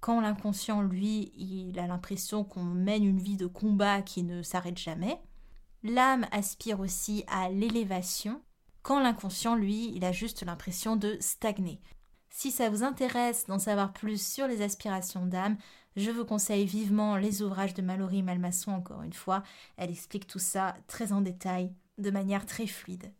Quand 0.00 0.20
l'inconscient, 0.20 0.82
lui, 0.82 1.32
il 1.38 1.78
a 1.78 1.86
l'impression 1.86 2.44
qu'on 2.44 2.64
mène 2.64 3.02
une 3.02 3.18
vie 3.18 3.38
de 3.38 3.46
combat 3.46 4.02
qui 4.02 4.24
ne 4.24 4.42
s'arrête 4.42 4.78
jamais. 4.78 5.18
L'âme 5.86 6.26
aspire 6.32 6.80
aussi 6.80 7.24
à 7.28 7.50
l'élévation. 7.50 8.40
Quand 8.82 9.00
l'inconscient, 9.00 9.54
lui, 9.54 9.92
il 9.94 10.02
a 10.06 10.12
juste 10.12 10.42
l'impression 10.42 10.96
de 10.96 11.18
stagner. 11.20 11.78
Si 12.30 12.50
ça 12.50 12.70
vous 12.70 12.82
intéresse 12.82 13.44
d'en 13.46 13.58
savoir 13.58 13.92
plus 13.92 14.20
sur 14.20 14.48
les 14.48 14.62
aspirations 14.62 15.26
d'âme, 15.26 15.58
je 15.96 16.10
vous 16.10 16.24
conseille 16.24 16.64
vivement 16.64 17.16
les 17.16 17.42
ouvrages 17.42 17.74
de 17.74 17.82
Mallory 17.82 18.22
Malmasson, 18.22 18.72
encore 18.72 19.02
une 19.02 19.12
fois. 19.12 19.42
Elle 19.76 19.90
explique 19.90 20.26
tout 20.26 20.38
ça 20.38 20.74
très 20.86 21.12
en 21.12 21.20
détail, 21.20 21.70
de 21.98 22.10
manière 22.10 22.46
très 22.46 22.66
fluide. 22.66 23.12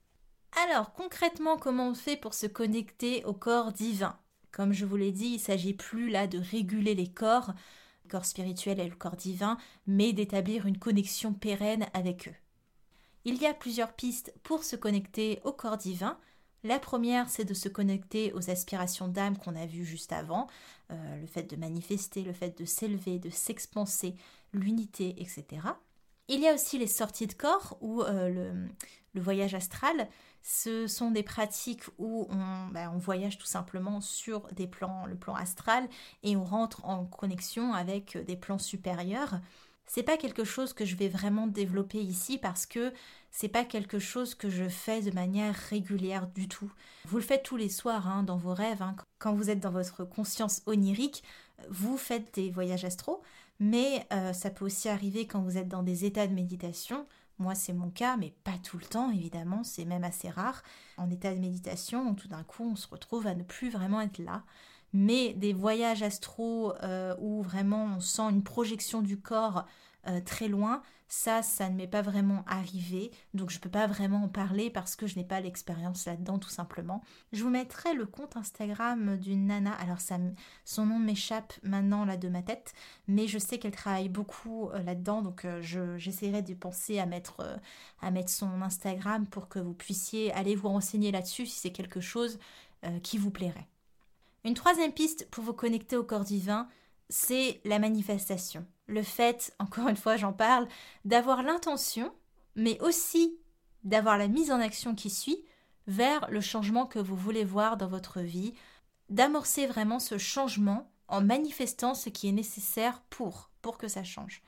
Alors, 0.65 0.95
concrètement, 0.95 1.59
comment 1.59 1.91
on 1.91 1.95
fait 1.95 2.17
pour 2.17 2.33
se 2.33 2.47
connecter 2.47 3.27
au 3.27 3.35
corps 3.35 3.73
divin? 3.73 4.19
Comme 4.53 4.73
je 4.73 4.87
vous 4.87 4.97
l'ai 4.97 5.13
dit, 5.13 5.27
il 5.27 5.35
ne 5.35 5.39
s'agit 5.39 5.75
plus 5.75 6.09
là 6.09 6.27
de 6.27 6.39
réguler 6.39 6.95
les 6.95 7.13
corps, 7.13 7.53
le 8.05 8.11
corps 8.11 8.25
spirituel 8.25 8.81
et 8.81 8.89
le 8.89 8.97
corps 8.97 9.17
divin, 9.17 9.59
mais 9.87 10.15
d'établir 10.15 10.65
une 10.65 10.79
connexion 10.79 11.35
pérenne 11.35 11.87
avec 11.93 12.29
eux. 12.29 12.35
Il 13.25 13.41
y 13.41 13.47
a 13.47 13.55
plusieurs 13.55 13.93
pistes 13.93 14.35
pour 14.43 14.65
se 14.65 14.77
connecter 14.77 15.41
au 15.45 15.53
corps 15.53 15.79
divin. 15.79 16.19
La 16.63 16.79
première, 16.79 17.29
c'est 17.29 17.45
de 17.45 17.55
se 17.55 17.69
connecter 17.69 18.33
aux 18.33 18.51
aspirations 18.51 19.09
d'âme 19.09 19.37
qu'on 19.37 19.55
a 19.55 19.67
vues 19.67 19.85
juste 19.85 20.13
avant, 20.13 20.47
euh, 20.91 21.21
le 21.21 21.27
fait 21.27 21.43
de 21.43 21.57
manifester, 21.57 22.23
le 22.23 22.33
fait 22.33 22.59
de 22.59 22.65
s'élever, 22.65 23.19
de 23.19 23.31
s'expanser, 23.31 24.15
l'unité, 24.53 25.15
etc. 25.19 25.45
Il 26.29 26.41
y 26.41 26.49
a 26.49 26.55
aussi 26.55 26.79
les 26.79 26.87
sorties 26.87 27.27
de 27.27 27.35
corps 27.35 27.77
ou 27.81 28.03
euh, 28.03 28.31
le, 29.15 29.21
voyage 29.21 29.55
astral. 29.55 30.09
Ce 30.43 30.87
sont 30.87 31.11
des 31.11 31.23
pratiques 31.23 31.85
où 31.99 32.27
on, 32.31 32.69
ben, 32.69 32.91
on, 32.95 32.99
voyage 32.99 33.39
tout 33.39 33.47
simplement 33.47 34.01
sur 34.01 34.49
des 34.53 34.67
plans, 34.67 35.07
le 35.07 35.17
plan 35.17 35.35
astral 35.35 35.89
et 36.23 36.37
on 36.37 36.45
rentre 36.45 36.85
en 36.87 37.05
connexion 37.05 37.75
avec 37.75 38.19
des 38.27 38.37
plans 38.37 38.59
supérieurs. 38.59 39.39
C'est 39.87 40.03
pas 40.03 40.17
quelque 40.17 40.45
chose 40.45 40.73
que 40.73 40.85
je 40.85 40.97
vais 40.97 41.09
vraiment 41.09 41.47
développer 41.47 42.01
ici 42.01 42.39
parce 42.39 42.67
que 42.67 42.93
c'est 43.31 43.49
pas 43.49 43.65
quelque 43.65 43.99
chose 43.99 44.35
que 44.35 44.49
je 44.49 44.69
fais 44.69 45.03
de 45.03 45.11
manière 45.11 45.55
régulière 45.55 46.29
du 46.29 46.49
tout. 46.49 46.73
Vous 47.07 47.17
le 47.17 47.23
faites 47.23 47.43
tous 47.43 47.57
les 47.57 47.69
soirs 47.69 48.09
hein, 48.09 48.23
dans 48.23 48.37
vos 48.37 48.55
rêves, 48.55 48.83
hein. 48.83 48.97
quand 49.19 49.35
vous 49.35 49.51
êtes 49.51 49.61
dans 49.61 49.71
votre 49.71 50.05
conscience 50.05 50.63
onirique, 50.67 51.23
vous 51.69 51.97
faites 51.97 52.35
des 52.35 52.51
voyages 52.51 52.85
astraux, 52.85 53.23
mais 53.61 54.07
euh, 54.13 54.33
ça 54.33 54.51
peut 54.51 54.65
aussi 54.65 54.89
arriver 54.89 55.27
quand 55.27 55.43
vous 55.43 55.59
êtes 55.59 55.69
dans 55.69 55.83
des 55.83 56.05
états 56.05 56.27
de 56.27 56.35
méditation. 56.35 57.07
Moi, 57.39 57.55
c'est 57.55 57.73
mon 57.73 57.91
cas, 57.91 58.17
mais 58.17 58.33
pas 58.45 58.59
tout 58.63 58.79
le 58.79 58.85
temps, 58.85 59.11
évidemment, 59.11 59.65
c'est 59.65 59.85
même 59.85 60.05
assez 60.05 60.31
rare. 60.31 60.63
En 60.97 61.11
état 61.11 61.35
de 61.35 61.41
méditation, 61.41 62.15
tout 62.15 62.29
d'un 62.29 62.45
coup, 62.45 62.71
on 62.73 62.77
se 62.77 62.87
retrouve 62.89 63.27
à 63.27 63.35
ne 63.35 63.43
plus 63.43 63.71
vraiment 63.71 64.01
être 64.01 64.19
là 64.19 64.45
mais 64.95 65.35
des 65.35 65.53
voyages 65.53 66.03
astraux 66.03 66.73
euh, 66.83 67.15
où 67.19 67.43
vraiment 67.43 67.97
on 67.97 68.01
sent 68.01 68.31
une 68.31 68.45
projection 68.45 69.03
du 69.03 69.21
corps 69.21 69.67
euh, 70.07 70.21
très 70.21 70.49
loin, 70.49 70.83
ça, 71.09 71.43
ça 71.43 71.69
ne 71.69 71.77
m'est 71.77 71.89
pas 71.89 72.03
vraiment 72.03 72.45
arrivé, 72.47 73.11
donc 73.35 73.51
je 73.51 73.57
ne 73.57 73.61
peux 73.61 73.71
pas 73.71 73.87
vraiment 73.87 74.25
en 74.25 74.29
parler 74.29 74.71
parce 74.71 74.97
que 74.97 75.07
je 75.07 75.17
n'ai 75.17 75.25
pas 75.25 75.41
l'expérience 75.41 76.07
là-dedans 76.07 76.39
tout 76.39 76.49
simplement. 76.49 77.03
Je 77.33 77.43
vous 77.43 77.51
mettrai 77.51 77.93
le 77.95 78.07
compte 78.07 78.37
Instagram 78.37 79.17
d'une 79.19 79.47
nana, 79.47 79.73
alors 79.73 79.99
son 80.65 80.87
nom 80.87 80.99
m'échappe 80.99 81.55
maintenant 81.63 82.05
là 82.05 82.17
de 82.17 82.29
ma 82.29 82.43
tête, 82.43 82.73
mais 83.09 83.27
je 83.27 83.39
sais 83.39 83.59
qu'elle 83.59 83.73
travaille 83.73 84.09
beaucoup 84.09 84.69
euh, 84.71 84.83
là-dedans, 84.83 85.23
donc 85.23 85.47
j'essaierai 85.61 86.43
de 86.43 86.55
penser 86.55 87.01
à 87.01 87.07
mettre, 87.07 87.59
à 88.01 88.11
mettre 88.13 88.31
son 88.31 88.63
Instagram 88.63 89.27
pour 89.27 89.49
que 89.49 89.59
vous 89.59 89.75
puissiez 89.75 90.33
aller 90.33 90.55
vous 90.55 90.69
renseigner 90.69 91.11
là-dessus 91.11 91.47
si 91.47 91.59
c'est 91.59 91.73
quelque 91.73 92.01
chose 92.01 92.39
qui 93.03 93.17
vous 93.17 93.31
plairait. 93.31 93.67
Une 94.45 94.55
troisième 94.55 94.93
piste 94.93 95.29
pour 95.31 95.43
vous 95.43 95.55
connecter 95.55 95.97
au 95.97 96.05
corps 96.05 96.25
divin, 96.25 96.69
c'est 97.09 97.61
la 97.65 97.79
manifestation. 97.79 98.67
Le 98.87 99.03
fait, 99.03 99.55
encore 99.59 99.89
une 99.89 99.97
fois 99.97 100.17
j'en 100.17 100.33
parle, 100.33 100.69
d'avoir 101.05 101.43
l'intention, 101.43 102.13
mais 102.55 102.79
aussi 102.81 103.39
d'avoir 103.83 104.19
la 104.19 104.29
mise 104.29 104.53
en 104.53 104.61
action 104.61 104.95
qui 104.95 105.11
suit 105.11 105.43
vers 105.87 106.31
le 106.31 106.41
changement 106.41 106.87
que 106.87 106.99
vous 106.99 107.17
voulez 107.17 107.45
voir 107.45 107.77
dans 107.77 107.89
votre 107.89 108.21
vie, 108.21 108.55
d'amorcer 109.11 109.67
vraiment 109.67 109.99
ce 109.99 110.17
changement 110.17 110.91
en 111.09 111.21
manifestant 111.21 111.95
ce 111.95 112.09
qui 112.09 112.29
est 112.29 112.33
nécessaire 112.33 113.03
pour, 113.11 113.51
pour 113.61 113.77
que 113.77 113.89
ça 113.89 114.05
change. 114.05 114.43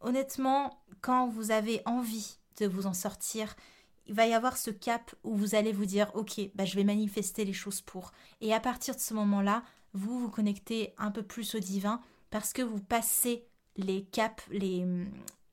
Honnêtement, 0.00 0.84
quand 1.00 1.26
vous 1.26 1.50
avez 1.50 1.82
envie 1.84 2.38
de 2.58 2.66
vous 2.66 2.86
en 2.86 2.94
sortir, 2.94 3.56
il 4.08 4.14
va 4.14 4.26
y 4.26 4.34
avoir 4.34 4.56
ce 4.56 4.70
cap 4.70 5.14
où 5.24 5.34
vous 5.34 5.54
allez 5.54 5.72
vous 5.72 5.86
dire 5.86 6.10
ok 6.14 6.40
bah 6.54 6.64
je 6.64 6.76
vais 6.76 6.84
manifester 6.84 7.44
les 7.44 7.52
choses 7.52 7.80
pour. 7.80 8.12
Et 8.40 8.54
à 8.54 8.60
partir 8.60 8.94
de 8.94 9.00
ce 9.00 9.14
moment 9.14 9.40
là 9.40 9.62
vous 9.92 10.20
vous 10.20 10.30
connectez 10.30 10.94
un 10.98 11.10
peu 11.10 11.22
plus 11.22 11.54
au 11.54 11.58
divin 11.58 12.00
parce 12.30 12.52
que 12.52 12.62
vous 12.62 12.80
passez 12.80 13.46
les 13.76 14.04
caps 14.04 14.44
les 14.50 14.86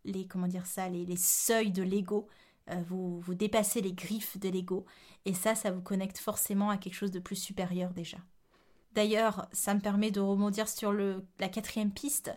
les 0.05 0.27
comment 0.27 0.47
dire 0.47 0.65
ça 0.65 0.89
les, 0.89 1.17
seuils 1.17 1.71
de 1.71 1.83
l'ego. 1.83 2.27
Euh, 2.69 2.81
vous, 2.87 3.19
vous 3.19 3.33
dépassez 3.33 3.81
les 3.81 3.91
griffes 3.91 4.39
de 4.39 4.47
l'ego. 4.47 4.85
Et 5.25 5.33
ça 5.33 5.55
ça 5.55 5.71
vous 5.71 5.81
connecte 5.81 6.17
forcément 6.17 6.69
à 6.69 6.77
quelque 6.77 6.95
chose 6.95 7.11
de 7.11 7.19
plus 7.19 7.35
supérieur 7.35 7.93
déjà. 7.93 8.17
D'ailleurs 8.93 9.47
ça 9.51 9.73
me 9.73 9.81
permet 9.81 10.11
de 10.11 10.19
rebondir 10.19 10.67
sur 10.67 10.91
le, 10.91 11.25
la 11.39 11.49
quatrième 11.49 11.91
piste. 11.91 12.31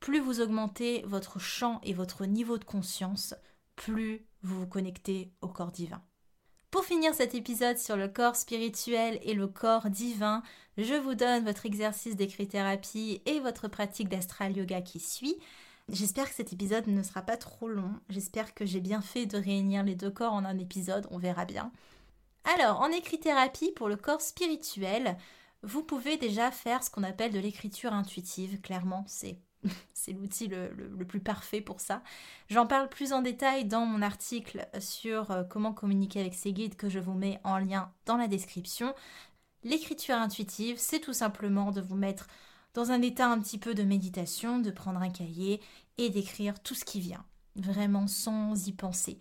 Plus 0.00 0.18
vous 0.18 0.40
augmentez 0.40 1.02
votre 1.06 1.38
champ 1.38 1.80
et 1.84 1.94
votre 1.94 2.26
niveau 2.26 2.58
de 2.58 2.64
conscience 2.64 3.36
plus 3.76 4.26
vous 4.42 4.60
vous 4.60 4.66
connectez 4.66 5.32
au 5.40 5.48
corps 5.48 5.72
divin. 5.72 6.02
Pour 6.70 6.84
finir 6.84 7.14
cet 7.14 7.34
épisode 7.34 7.78
sur 7.78 7.96
le 7.96 8.08
corps 8.08 8.36
spirituel 8.36 9.18
et 9.22 9.34
le 9.34 9.46
corps 9.46 9.90
divin, 9.90 10.42
je 10.78 10.94
vous 10.94 11.14
donne 11.14 11.44
votre 11.44 11.66
exercice 11.66 12.16
d'écrit-thérapie 12.16 13.20
et 13.26 13.40
votre 13.40 13.68
pratique 13.68 14.08
d'astral 14.08 14.56
yoga 14.56 14.80
qui 14.80 14.98
suit. 14.98 15.36
J'espère 15.90 16.28
que 16.30 16.34
cet 16.34 16.52
épisode 16.52 16.86
ne 16.86 17.02
sera 17.02 17.20
pas 17.20 17.36
trop 17.36 17.68
long. 17.68 17.92
J'espère 18.08 18.54
que 18.54 18.64
j'ai 18.64 18.80
bien 18.80 19.02
fait 19.02 19.26
de 19.26 19.36
réunir 19.36 19.82
les 19.82 19.94
deux 19.94 20.10
corps 20.10 20.32
en 20.32 20.46
un 20.46 20.58
épisode, 20.58 21.06
on 21.10 21.18
verra 21.18 21.44
bien. 21.44 21.70
Alors, 22.44 22.80
en 22.80 22.88
écrit-thérapie 22.88 23.72
pour 23.72 23.88
le 23.88 23.96
corps 23.96 24.22
spirituel, 24.22 25.18
vous 25.62 25.82
pouvez 25.82 26.16
déjà 26.16 26.50
faire 26.50 26.82
ce 26.82 26.90
qu'on 26.90 27.04
appelle 27.04 27.32
de 27.32 27.38
l'écriture 27.38 27.92
intuitive. 27.92 28.60
Clairement, 28.60 29.04
c'est 29.06 29.38
c'est 29.94 30.12
l'outil 30.12 30.48
le, 30.48 31.04
plus 31.04 31.20
parfait 31.20 31.60
pour 31.60 31.80
ça. 31.80 32.02
J'en 32.48 32.66
parle 32.66 32.88
plus 32.88 33.12
en 33.12 33.22
détail 33.22 33.64
dans 33.64 33.86
mon 33.86 34.02
article 34.02 34.66
sur 34.80 35.30
euh, 35.30 35.44
comment 35.44 35.72
communiquer 35.72 36.20
avec 36.20 36.34
ses 36.34 36.52
guides 36.52 36.76
que 36.76 36.88
je 36.88 36.98
vous 36.98 37.14
mets 37.14 37.40
en 37.44 37.58
lien 37.58 37.92
dans 38.06 38.16
la 38.16 38.28
description. 38.28 38.94
L'écriture 39.64 40.16
intuitive, 40.16 40.76
c'est 40.78 41.00
tout 41.00 41.12
simplement 41.12 41.70
de 41.70 41.80
vous 41.80 41.96
mettre 41.96 42.26
dans 42.74 42.90
un 42.90 43.02
état 43.02 43.28
un 43.28 43.38
petit 43.38 43.58
peu 43.58 43.74
de 43.74 43.82
méditation, 43.82 44.58
de 44.58 44.70
prendre 44.70 45.00
un 45.00 45.10
cahier 45.10 45.60
et 45.98 46.10
d'écrire 46.10 46.60
tout 46.60 46.74
ce 46.74 46.84
qui 46.84 47.00
vient, 47.00 47.24
vraiment 47.54 48.06
sans 48.06 48.66
y 48.66 48.72
penser. 48.72 49.18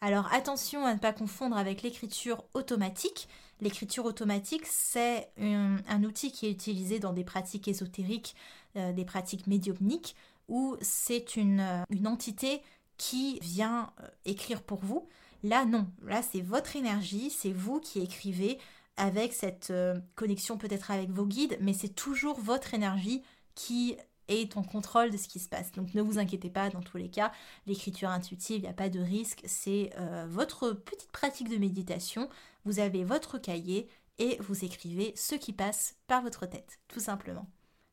Alors 0.00 0.32
attention 0.34 0.84
à 0.84 0.94
ne 0.94 0.98
pas 0.98 1.12
confondre 1.12 1.56
avec 1.56 1.82
l'écriture 1.82 2.44
automatique. 2.54 3.28
L'écriture 3.60 4.04
automatique, 4.04 4.66
c'est 4.66 5.30
un, 5.38 6.04
outil 6.04 6.32
qui 6.32 6.46
est 6.46 6.50
utilisé 6.50 6.98
dans 6.98 7.12
des 7.12 7.24
pratiques 7.24 7.68
ésotériques, 7.68 8.34
euh, 8.76 8.92
des 8.92 9.04
pratiques 9.04 9.46
médiumniques, 9.46 10.14
où 10.48 10.76
c'est 10.80 11.36
une, 11.36 11.60
euh, 11.60 12.06
entité 12.06 12.62
qui 12.98 13.38
vient 13.40 13.92
euh, 14.00 14.08
écrire 14.24 14.62
pour 14.62 14.84
vous. 14.84 15.08
Là, 15.42 15.64
non. 15.64 15.88
Là, 16.04 16.22
c'est 16.22 16.40
votre 16.40 16.76
énergie, 16.76 17.30
c'est 17.30 17.52
vous 17.52 17.80
qui 17.80 18.00
écrivez 18.00 18.58
avec 18.96 19.32
cette 19.32 19.72
connexion 20.14 20.56
peut-être 20.56 20.92
avec 20.92 21.10
vos 21.10 21.26
guides, 21.26 21.58
mais 21.60 21.72
c'est 21.72 21.88
toujours 21.88 22.38
votre 22.38 22.74
énergie 22.74 23.22
qui 23.56 23.96
est 24.28 24.56
en 24.56 24.62
contrôle 24.62 25.10
de 25.10 25.16
ce 25.16 25.26
qui 25.26 25.40
se 25.40 25.48
passe. 25.48 25.72
Donc 25.72 25.94
ne 25.94 26.00
vous 26.00 26.20
inquiétez 26.20 26.48
pas, 26.48 26.70
dans 26.70 26.80
tous 26.80 26.96
les 26.96 27.10
cas, 27.10 27.32
l'écriture 27.66 28.08
intuitive, 28.08 28.58
il 28.58 28.62
n'y 28.62 28.68
a 28.68 28.72
pas 28.72 28.88
de 28.88 29.00
risque, 29.00 29.42
c'est 29.46 29.90
votre 30.28 30.70
petite 30.70 31.10
pratique 31.10 31.48
de 31.48 31.56
méditation 31.56 32.28
vous 32.64 32.78
avez 32.78 33.04
votre 33.04 33.38
cahier 33.38 33.88
et 34.18 34.36
vous 34.40 34.64
écrivez 34.64 35.12
ce 35.16 35.34
qui 35.34 35.52
passe 35.52 35.96
par 36.06 36.22
votre 36.22 36.46
tête, 36.46 36.78
tout 36.88 37.00
simplement. 37.00 37.46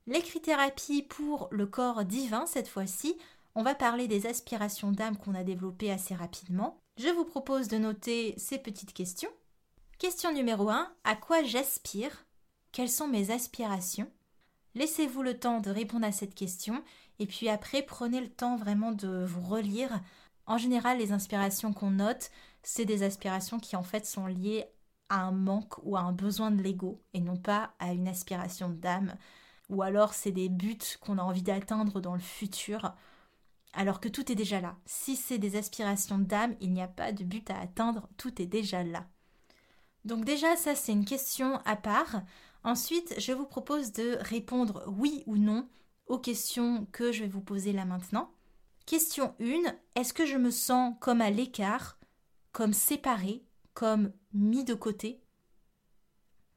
L'écrit-thérapie 0.08 1.04
pour 1.04 1.48
le 1.52 1.68
corps 1.68 2.06
divin, 2.06 2.46
cette 2.48 2.68
fois-ci, 2.68 3.18
on 3.54 3.64
va 3.64 3.76
parler 3.76 4.08
des 4.08 4.26
aspirations 4.26 4.92
d'âme 4.92 5.18
qu'on 5.18 5.36
a 5.36 5.44
développées 5.44 5.92
assez 5.92 6.16
rapidement. 6.16 6.80
Je 6.98 7.10
vous 7.10 7.26
propose 7.26 7.68
de 7.68 7.78
noter 7.78 8.34
ces 8.38 8.58
petites 8.58 8.94
questions. 8.94 9.30
Question 10.00 10.34
numéro 10.34 10.70
1. 10.70 10.92
À 11.04 11.16
quoi 11.16 11.44
j'aspire? 11.44 12.26
Quelles 12.72 12.90
sont 12.90 13.08
mes 13.08 13.32
aspirations? 13.32 14.10
Laissez-vous 14.74 15.22
le 15.22 15.38
temps 15.38 15.60
de 15.60 15.70
répondre 15.70 16.08
à 16.08 16.12
cette 16.12 16.34
question 16.34 16.84
et 17.20 17.28
puis 17.28 17.50
après 17.50 17.84
prenez 17.84 18.22
le 18.22 18.30
temps 18.30 18.56
vraiment 18.56 18.94
de 18.94 19.26
vous 19.26 19.42
relire. 19.42 20.00
En 20.48 20.58
général, 20.58 20.98
les 20.98 21.12
inspirations 21.12 21.74
qu'on 21.74 21.92
note, 21.92 22.32
c'est 22.64 22.86
des 22.86 23.04
aspirations 23.04 23.60
qui 23.60 23.76
en 23.76 23.84
fait 23.84 24.06
sont 24.06 24.26
liées 24.26 24.66
à 25.10 25.22
un 25.22 25.32
manque 25.32 25.78
ou 25.84 25.98
à 25.98 26.02
un 26.02 26.14
besoin 26.14 26.52
de 26.52 26.62
l'ego 26.62 27.02
et 27.14 27.20
non 27.20 27.36
pas 27.36 27.74
à 27.80 27.92
une 27.92 28.08
aspiration 28.08 28.70
d'âme. 28.70 29.16
Ou 29.72 29.82
alors 29.82 30.14
c'est 30.14 30.32
des 30.32 30.50
buts 30.50 30.78
qu'on 31.00 31.18
a 31.18 31.24
envie 31.24 31.42
d'atteindre 31.42 32.02
dans 32.02 32.14
le 32.14 32.20
futur 32.20 32.94
alors 33.74 34.02
que 34.02 34.10
tout 34.10 34.30
est 34.30 34.36
déjà 34.36 34.60
là. 34.60 34.76
Si 34.86 35.16
c'est 35.16 35.38
des 35.38 35.56
aspirations 35.56 36.20
d'âme, 36.20 36.56
il 36.60 36.74
n'y 36.74 36.82
a 36.82 36.90
pas 36.90 37.14
de 37.14 37.24
but 37.24 37.50
à 37.50 37.58
atteindre, 37.58 38.10
tout 38.18 38.42
est 38.42 38.46
déjà 38.46 38.84
là. 38.84 39.08
Donc 40.04 40.26
déjà 40.26 40.58
ça 40.58 40.76
c'est 40.76 40.92
une 40.92 41.06
question 41.06 41.62
à 41.64 41.78
part. 41.78 42.22
Ensuite, 42.66 43.16
je 43.18 43.32
vous 43.32 43.46
propose 43.46 43.94
de 43.94 44.18
répondre 44.20 44.84
oui 44.88 45.24
ou 45.26 45.38
non 45.38 45.68
aux 46.06 46.20
questions 46.20 46.86
que 46.92 47.14
je 47.14 47.22
vais 47.22 47.30
vous 47.30 47.42
poser 47.42 47.72
là 47.72 47.86
maintenant. 47.86 48.30
Question 48.86 49.36
1. 49.40 49.74
Est-ce 49.96 50.14
que 50.14 50.26
je 50.26 50.38
me 50.38 50.52
sens 50.52 50.96
comme 51.00 51.22
à 51.22 51.30
l'écart 51.30 51.98
comme 52.52 52.74
séparé, 52.74 53.46
comme 53.74 54.12
mis 54.34 54.66
de 54.66 54.74
côté? 54.74 55.22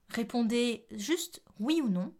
Répondez 0.08 0.84
juste 0.90 1.40
oui 1.60 1.80
ou 1.80 1.88
non. 1.88 2.12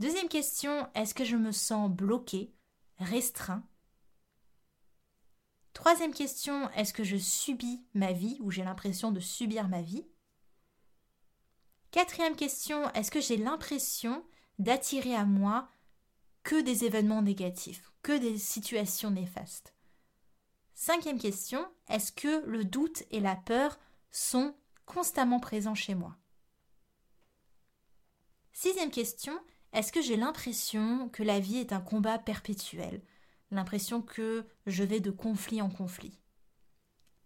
Deuxième 0.00 0.30
question, 0.30 0.88
est-ce 0.94 1.12
que 1.12 1.26
je 1.26 1.36
me 1.36 1.52
sens 1.52 1.90
bloqué, 1.90 2.54
restreint? 2.96 3.62
Troisième 5.74 6.14
question, 6.14 6.70
est-ce 6.70 6.94
que 6.94 7.04
je 7.04 7.18
subis 7.18 7.84
ma 7.92 8.14
vie 8.14 8.38
ou 8.40 8.50
j'ai 8.50 8.64
l'impression 8.64 9.12
de 9.12 9.20
subir 9.20 9.68
ma 9.68 9.82
vie? 9.82 10.06
Quatrième 11.90 12.34
question, 12.34 12.90
est-ce 12.94 13.10
que 13.10 13.20
j'ai 13.20 13.36
l'impression 13.36 14.24
d'attirer 14.58 15.14
à 15.14 15.26
moi 15.26 15.68
que 16.44 16.62
des 16.62 16.86
événements 16.86 17.20
négatifs, 17.20 17.92
que 18.00 18.16
des 18.16 18.38
situations 18.38 19.10
néfastes? 19.10 19.74
Cinquième 20.72 21.18
question, 21.18 21.70
est-ce 21.88 22.10
que 22.10 22.42
le 22.46 22.64
doute 22.64 23.02
et 23.10 23.20
la 23.20 23.36
peur 23.36 23.78
sont 24.10 24.56
constamment 24.86 25.40
présents 25.40 25.74
chez 25.74 25.94
moi? 25.94 26.16
Sixième 28.54 28.90
question, 28.90 29.38
est-ce 29.72 29.92
que 29.92 30.02
j'ai 30.02 30.16
l'impression 30.16 31.08
que 31.10 31.22
la 31.22 31.40
vie 31.40 31.58
est 31.58 31.72
un 31.72 31.80
combat 31.80 32.18
perpétuel? 32.18 33.02
L'impression 33.50 34.02
que 34.02 34.44
je 34.66 34.84
vais 34.84 35.00
de 35.00 35.10
conflit 35.10 35.62
en 35.62 35.70
conflit? 35.70 36.18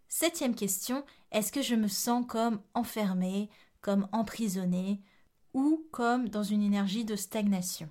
Septième 0.07 0.55
question, 0.55 1.03
est-ce 1.31 1.51
que 1.51 1.61
je 1.61 1.75
me 1.75 1.87
sens 1.87 2.25
comme 2.27 2.61
enfermée, 2.73 3.49
comme 3.81 4.07
emprisonnée 4.11 5.01
ou 5.53 5.85
comme 5.91 6.29
dans 6.29 6.43
une 6.43 6.61
énergie 6.61 7.05
de 7.05 7.15
stagnation? 7.15 7.89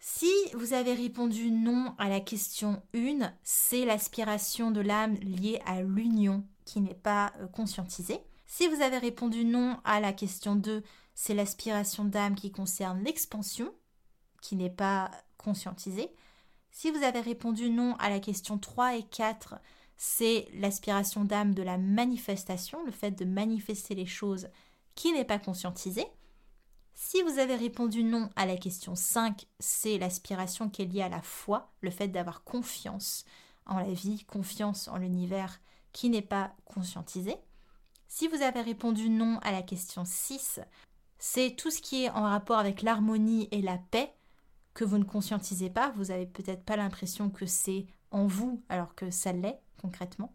Si 0.00 0.32
vous 0.54 0.72
avez 0.72 0.94
répondu 0.94 1.52
non 1.52 1.94
à 1.96 2.08
la 2.08 2.18
question 2.18 2.82
1, 2.92 3.32
c'est 3.44 3.84
l'aspiration 3.84 4.72
de 4.72 4.80
l'âme 4.80 5.14
liée 5.14 5.60
à 5.64 5.80
l'union 5.80 6.44
qui 6.64 6.80
n'est 6.80 6.92
pas 6.92 7.32
euh, 7.38 7.46
conscientisée. 7.46 8.18
Si 8.46 8.66
vous 8.66 8.82
avez 8.82 8.98
répondu 8.98 9.44
non 9.44 9.78
à 9.84 10.00
la 10.00 10.12
question 10.12 10.56
2, 10.56 10.82
c'est 11.14 11.34
l'aspiration 11.34 12.04
d'âme 12.04 12.34
qui 12.34 12.50
concerne 12.50 13.02
l'expansion 13.02 13.72
qui 14.40 14.56
n'est 14.56 14.70
pas 14.70 15.10
conscientisée. 15.38 16.10
Si 16.70 16.90
vous 16.90 17.02
avez 17.02 17.20
répondu 17.20 17.70
non 17.70 17.94
à 17.96 18.10
la 18.10 18.18
question 18.18 18.58
3 18.58 18.96
et 18.96 19.02
4, 19.02 19.56
c'est 19.96 20.48
l'aspiration 20.54 21.24
d'âme 21.24 21.54
de 21.54 21.62
la 21.62 21.78
manifestation, 21.78 22.84
le 22.84 22.92
fait 22.92 23.12
de 23.12 23.24
manifester 23.24 23.94
les 23.94 24.06
choses 24.06 24.48
qui 24.94 25.12
n'est 25.12 25.24
pas 25.24 25.38
conscientisée. 25.38 26.06
Si 26.94 27.22
vous 27.22 27.38
avez 27.38 27.56
répondu 27.56 28.02
non 28.02 28.30
à 28.36 28.46
la 28.46 28.56
question 28.56 28.94
5, 28.94 29.46
c'est 29.58 29.98
l'aspiration 29.98 30.68
qui 30.68 30.82
est 30.82 30.86
liée 30.86 31.02
à 31.02 31.08
la 31.08 31.22
foi, 31.22 31.72
le 31.80 31.90
fait 31.90 32.08
d'avoir 32.08 32.44
confiance 32.44 33.24
en 33.66 33.78
la 33.78 33.92
vie, 33.92 34.24
confiance 34.24 34.88
en 34.88 34.96
l'univers 34.96 35.60
qui 35.92 36.10
n'est 36.10 36.22
pas 36.22 36.54
conscientisé. 36.64 37.36
Si 38.08 38.28
vous 38.28 38.42
avez 38.42 38.60
répondu 38.60 39.08
non 39.08 39.38
à 39.42 39.52
la 39.52 39.62
question 39.62 40.04
6, 40.04 40.60
c'est 41.24 41.54
tout 41.54 41.70
ce 41.70 41.80
qui 41.80 42.02
est 42.02 42.10
en 42.10 42.24
rapport 42.24 42.58
avec 42.58 42.82
l'harmonie 42.82 43.46
et 43.52 43.62
la 43.62 43.78
paix 43.78 44.12
que 44.74 44.84
vous 44.84 44.98
ne 44.98 45.04
conscientisez 45.04 45.70
pas. 45.70 45.92
Vous 45.92 46.06
n'avez 46.06 46.26
peut-être 46.26 46.64
pas 46.64 46.76
l'impression 46.76 47.30
que 47.30 47.46
c'est 47.46 47.86
en 48.10 48.26
vous 48.26 48.60
alors 48.68 48.96
que 48.96 49.08
ça 49.12 49.32
l'est 49.32 49.60
concrètement. 49.80 50.34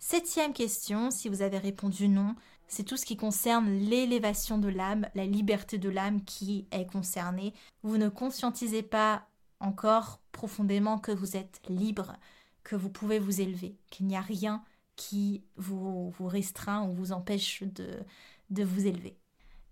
Septième 0.00 0.52
question, 0.52 1.12
si 1.12 1.28
vous 1.28 1.42
avez 1.42 1.58
répondu 1.58 2.08
non, 2.08 2.34
c'est 2.66 2.82
tout 2.82 2.96
ce 2.96 3.06
qui 3.06 3.16
concerne 3.16 3.70
l'élévation 3.70 4.58
de 4.58 4.66
l'âme, 4.66 5.08
la 5.14 5.26
liberté 5.26 5.78
de 5.78 5.88
l'âme 5.88 6.24
qui 6.24 6.66
est 6.72 6.90
concernée. 6.90 7.54
Vous 7.84 7.96
ne 7.96 8.08
conscientisez 8.08 8.82
pas 8.82 9.28
encore 9.60 10.18
profondément 10.32 10.98
que 10.98 11.12
vous 11.12 11.36
êtes 11.36 11.60
libre, 11.68 12.16
que 12.64 12.74
vous 12.74 12.90
pouvez 12.90 13.20
vous 13.20 13.40
élever, 13.40 13.76
qu'il 13.90 14.08
n'y 14.08 14.16
a 14.16 14.22
rien 14.22 14.64
qui 14.96 15.44
vous, 15.54 16.10
vous 16.10 16.26
restreint 16.26 16.82
ou 16.88 16.90
vous 16.90 17.12
empêche 17.12 17.62
de, 17.62 18.00
de 18.50 18.64
vous 18.64 18.88
élever. 18.88 19.16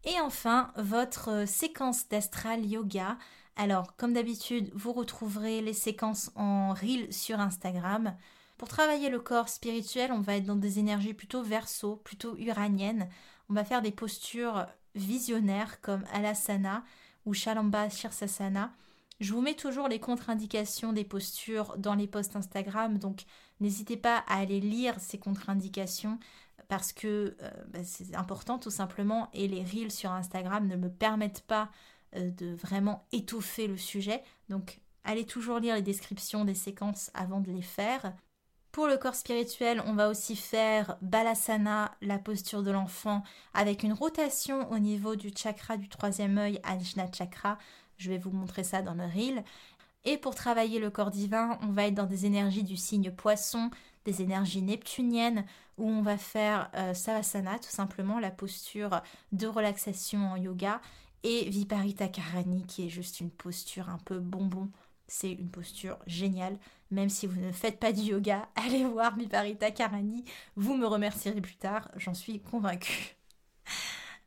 Et 0.05 0.21
enfin, 0.21 0.73
votre 0.77 1.47
séquence 1.47 2.09
d'astral 2.09 2.65
yoga. 2.65 3.19
Alors, 3.57 3.97
comme 3.97 4.13
d'habitude, 4.13 4.71
vous 4.75 4.93
retrouverez 4.93 5.61
les 5.61 5.73
séquences 5.73 6.31
en 6.37 6.73
reel 6.73 7.13
sur 7.13 7.41
Instagram. 7.41 8.17
Pour 8.57 8.69
travailler 8.69 9.09
le 9.09 9.21
corps 9.21 9.49
spirituel, 9.49 10.13
on 10.13 10.21
va 10.21 10.37
être 10.37 10.45
dans 10.45 10.57
des 10.57 10.79
énergies 10.79 11.15
plutôt 11.15 11.43
verso, 11.43 11.97
plutôt 11.97 12.37
uraniennes. 12.39 13.09
On 13.49 13.55
va 13.55 13.65
faire 13.65 13.83
des 13.83 13.93
postures 13.93 14.67
visionnaires 14.95 15.81
comme 15.81 16.05
Alasana 16.13 16.85
ou 17.27 17.35
Shalamba 17.35 17.89
Shirsasana. 17.89 18.73
Je 19.21 19.33
vous 19.33 19.41
mets 19.41 19.55
toujours 19.55 19.89
les 19.89 19.99
contre-indications 19.99 20.93
des 20.93 21.05
postures 21.05 21.77
dans 21.77 21.95
les 21.95 22.07
posts 22.07 22.37
Instagram, 22.37 22.99
donc 22.99 23.25
n'hésitez 23.59 23.97
pas 23.97 24.19
à 24.29 24.39
aller 24.39 24.61
lire 24.61 25.01
ces 25.01 25.19
contre-indications 25.19 26.21
parce 26.69 26.93
que 26.93 27.37
euh, 27.43 27.51
bah, 27.69 27.81
c'est 27.83 28.15
important 28.15 28.59
tout 28.59 28.71
simplement 28.71 29.31
et 29.33 29.49
les 29.49 29.63
reels 29.63 29.91
sur 29.91 30.13
Instagram 30.13 30.67
ne 30.67 30.77
me 30.77 30.91
permettent 30.91 31.43
pas 31.43 31.71
euh, 32.17 32.31
de 32.31 32.55
vraiment 32.55 33.07
étoffer 33.13 33.67
le 33.67 33.77
sujet. 33.77 34.23
Donc 34.49 34.81
allez 35.05 35.25
toujours 35.25 35.59
lire 35.59 35.75
les 35.75 35.83
descriptions 35.83 36.45
des 36.45 36.55
séquences 36.55 37.11
avant 37.15 37.41
de 37.41 37.51
les 37.51 37.63
faire. 37.63 38.13
Pour 38.71 38.87
le 38.87 38.99
corps 38.99 39.15
spirituel, 39.15 39.83
on 39.87 39.95
va 39.95 40.09
aussi 40.09 40.37
faire 40.37 40.99
Balasana, 41.01 41.97
la 42.03 42.19
posture 42.19 42.62
de 42.62 42.71
l'enfant, 42.71 43.23
avec 43.55 43.83
une 43.83 43.95
rotation 43.95 44.71
au 44.71 44.79
niveau 44.79 45.16
du 45.16 45.33
chakra 45.35 45.79
du 45.79 45.89
troisième 45.89 46.37
œil, 46.37 46.61
Ajna 46.62 47.11
Chakra. 47.11 47.59
Je 47.97 48.11
vais 48.11 48.19
vous 48.19 48.31
montrer 48.31 48.62
ça 48.62 48.83
dans 48.83 48.95
le 48.95 49.05
reel. 49.05 49.43
Et 50.05 50.16
pour 50.16 50.35
travailler 50.35 50.79
le 50.79 50.91
corps 50.91 51.11
divin, 51.11 51.59
on 51.62 51.73
va 51.73 51.87
être 51.87 51.95
dans 51.95 52.07
des 52.07 52.27
énergies 52.27 52.62
du 52.62 52.77
signe 52.77 53.11
poisson, 53.11 53.71
des 54.11 54.23
énergies 54.23 54.63
neptuniennes, 54.63 55.45
où 55.77 55.89
on 55.89 56.03
va 56.03 56.17
faire 56.17 56.71
euh, 56.75 56.95
Savasana, 56.95 57.59
tout 57.59 57.71
simplement 57.71 58.19
la 58.19 58.31
posture 58.31 59.03
de 59.33 59.47
relaxation 59.47 60.33
en 60.33 60.37
yoga, 60.37 60.81
et 61.25 61.49
Viparita 61.49 62.09
Karani, 62.09 62.65
qui 62.67 62.87
est 62.87 62.89
juste 62.89 63.21
une 63.21 63.31
posture 63.31 63.89
un 63.89 63.99
peu 63.99 64.19
bonbon 64.19 64.71
c'est 65.09 65.33
une 65.33 65.51
posture 65.51 65.99
géniale. 66.07 66.59
Même 66.91 67.09
si 67.09 67.27
vous 67.27 67.41
ne 67.41 67.53
faites 67.53 67.81
pas 67.81 67.93
du 67.93 68.03
yoga, 68.03 68.49
allez 68.55 68.85
voir 68.85 69.17
Miparita 69.17 69.71
Karani. 69.71 70.25
Vous 70.57 70.77
me 70.77 70.87
remercierez 70.87 71.41
plus 71.41 71.57
tard, 71.57 71.91
j'en 71.97 72.15
suis 72.15 72.41
convaincue. 72.41 73.17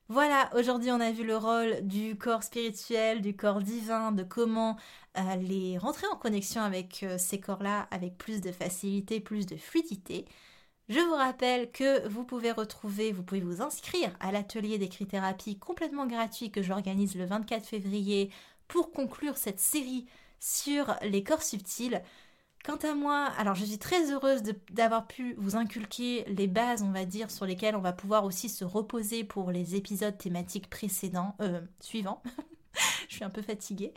Voilà, 0.09 0.49
aujourd'hui 0.57 0.91
on 0.91 0.99
a 0.99 1.11
vu 1.11 1.23
le 1.23 1.37
rôle 1.37 1.87
du 1.87 2.17
corps 2.17 2.43
spirituel, 2.43 3.21
du 3.21 3.33
corps 3.33 3.61
divin, 3.61 4.11
de 4.11 4.23
comment 4.23 4.75
les 5.41 5.77
rentrer 5.77 6.07
en 6.07 6.15
connexion 6.15 6.61
avec 6.61 7.03
euh, 7.03 7.17
ces 7.17 7.39
corps-là 7.39 7.87
avec 7.91 8.17
plus 8.17 8.41
de 8.41 8.51
facilité, 8.51 9.19
plus 9.19 9.45
de 9.45 9.57
fluidité. 9.57 10.25
Je 10.89 10.99
vous 10.99 11.15
rappelle 11.15 11.71
que 11.71 12.07
vous 12.07 12.23
pouvez 12.23 12.51
retrouver, 12.51 13.11
vous 13.11 13.23
pouvez 13.23 13.41
vous 13.41 13.61
inscrire 13.61 14.11
à 14.19 14.31
l'atelier 14.31 14.77
d'écrit-thérapie 14.77 15.57
complètement 15.57 16.05
gratuit 16.05 16.51
que 16.51 16.61
j'organise 16.61 17.15
le 17.15 17.25
24 17.25 17.65
février 17.65 18.29
pour 18.67 18.91
conclure 18.91 19.37
cette 19.37 19.59
série 19.59 20.05
sur 20.39 20.95
les 21.03 21.23
corps 21.23 21.43
subtils. 21.43 22.01
Quant 22.63 22.77
à 22.77 22.93
moi, 22.93 23.25
alors 23.37 23.55
je 23.55 23.65
suis 23.65 23.79
très 23.79 24.11
heureuse 24.11 24.43
d'avoir 24.69 25.07
pu 25.07 25.33
vous 25.37 25.55
inculquer 25.55 26.25
les 26.27 26.47
bases, 26.47 26.83
on 26.83 26.91
va 26.91 27.05
dire, 27.05 27.31
sur 27.31 27.45
lesquelles 27.45 27.75
on 27.75 27.81
va 27.81 27.93
pouvoir 27.93 28.23
aussi 28.23 28.49
se 28.49 28.63
reposer 28.63 29.23
pour 29.23 29.51
les 29.51 29.75
épisodes 29.75 30.17
thématiques 30.17 30.69
précédents, 30.69 31.35
euh, 31.41 31.61
suivants. 31.79 32.21
je 33.11 33.17
suis 33.17 33.25
un 33.25 33.29
peu 33.29 33.41
fatiguée. 33.41 33.93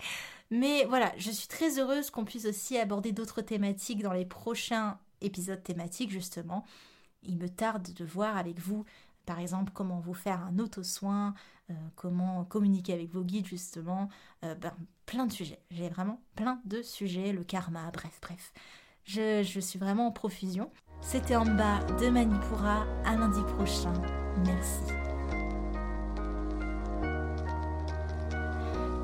Mais 0.50 0.84
voilà, 0.86 1.12
je 1.16 1.30
suis 1.30 1.46
très 1.46 1.78
heureuse 1.78 2.10
qu'on 2.10 2.24
puisse 2.24 2.46
aussi 2.46 2.76
aborder 2.76 3.12
d'autres 3.12 3.42
thématiques 3.42 4.02
dans 4.02 4.12
les 4.12 4.24
prochains 4.24 4.98
épisodes 5.20 5.62
thématiques, 5.62 6.10
justement. 6.10 6.64
Il 7.22 7.38
me 7.38 7.48
tarde 7.48 7.92
de 7.94 8.04
voir 8.04 8.36
avec 8.36 8.58
vous, 8.58 8.84
par 9.24 9.38
exemple, 9.38 9.72
comment 9.72 10.00
vous 10.00 10.14
faire 10.14 10.40
un 10.40 10.58
auto-soin, 10.58 11.34
euh, 11.70 11.74
comment 11.94 12.44
communiquer 12.44 12.92
avec 12.92 13.10
vos 13.10 13.22
guides 13.22 13.46
justement, 13.46 14.08
euh, 14.44 14.54
ben, 14.56 14.74
plein 15.06 15.26
de 15.26 15.32
sujets. 15.32 15.60
J'ai 15.70 15.88
vraiment 15.88 16.20
plein 16.34 16.60
de 16.64 16.82
sujets, 16.82 17.32
le 17.32 17.44
karma, 17.44 17.90
bref, 17.92 18.18
bref. 18.20 18.52
Je, 19.04 19.42
je 19.42 19.60
suis 19.60 19.78
vraiment 19.78 20.08
en 20.08 20.12
profusion. 20.12 20.70
C'était 21.00 21.36
en 21.36 21.46
bas 21.46 21.84
de 22.00 22.08
Manipura, 22.08 22.84
à 23.04 23.16
lundi 23.16 23.42
prochain. 23.54 23.92
Merci. 24.44 25.13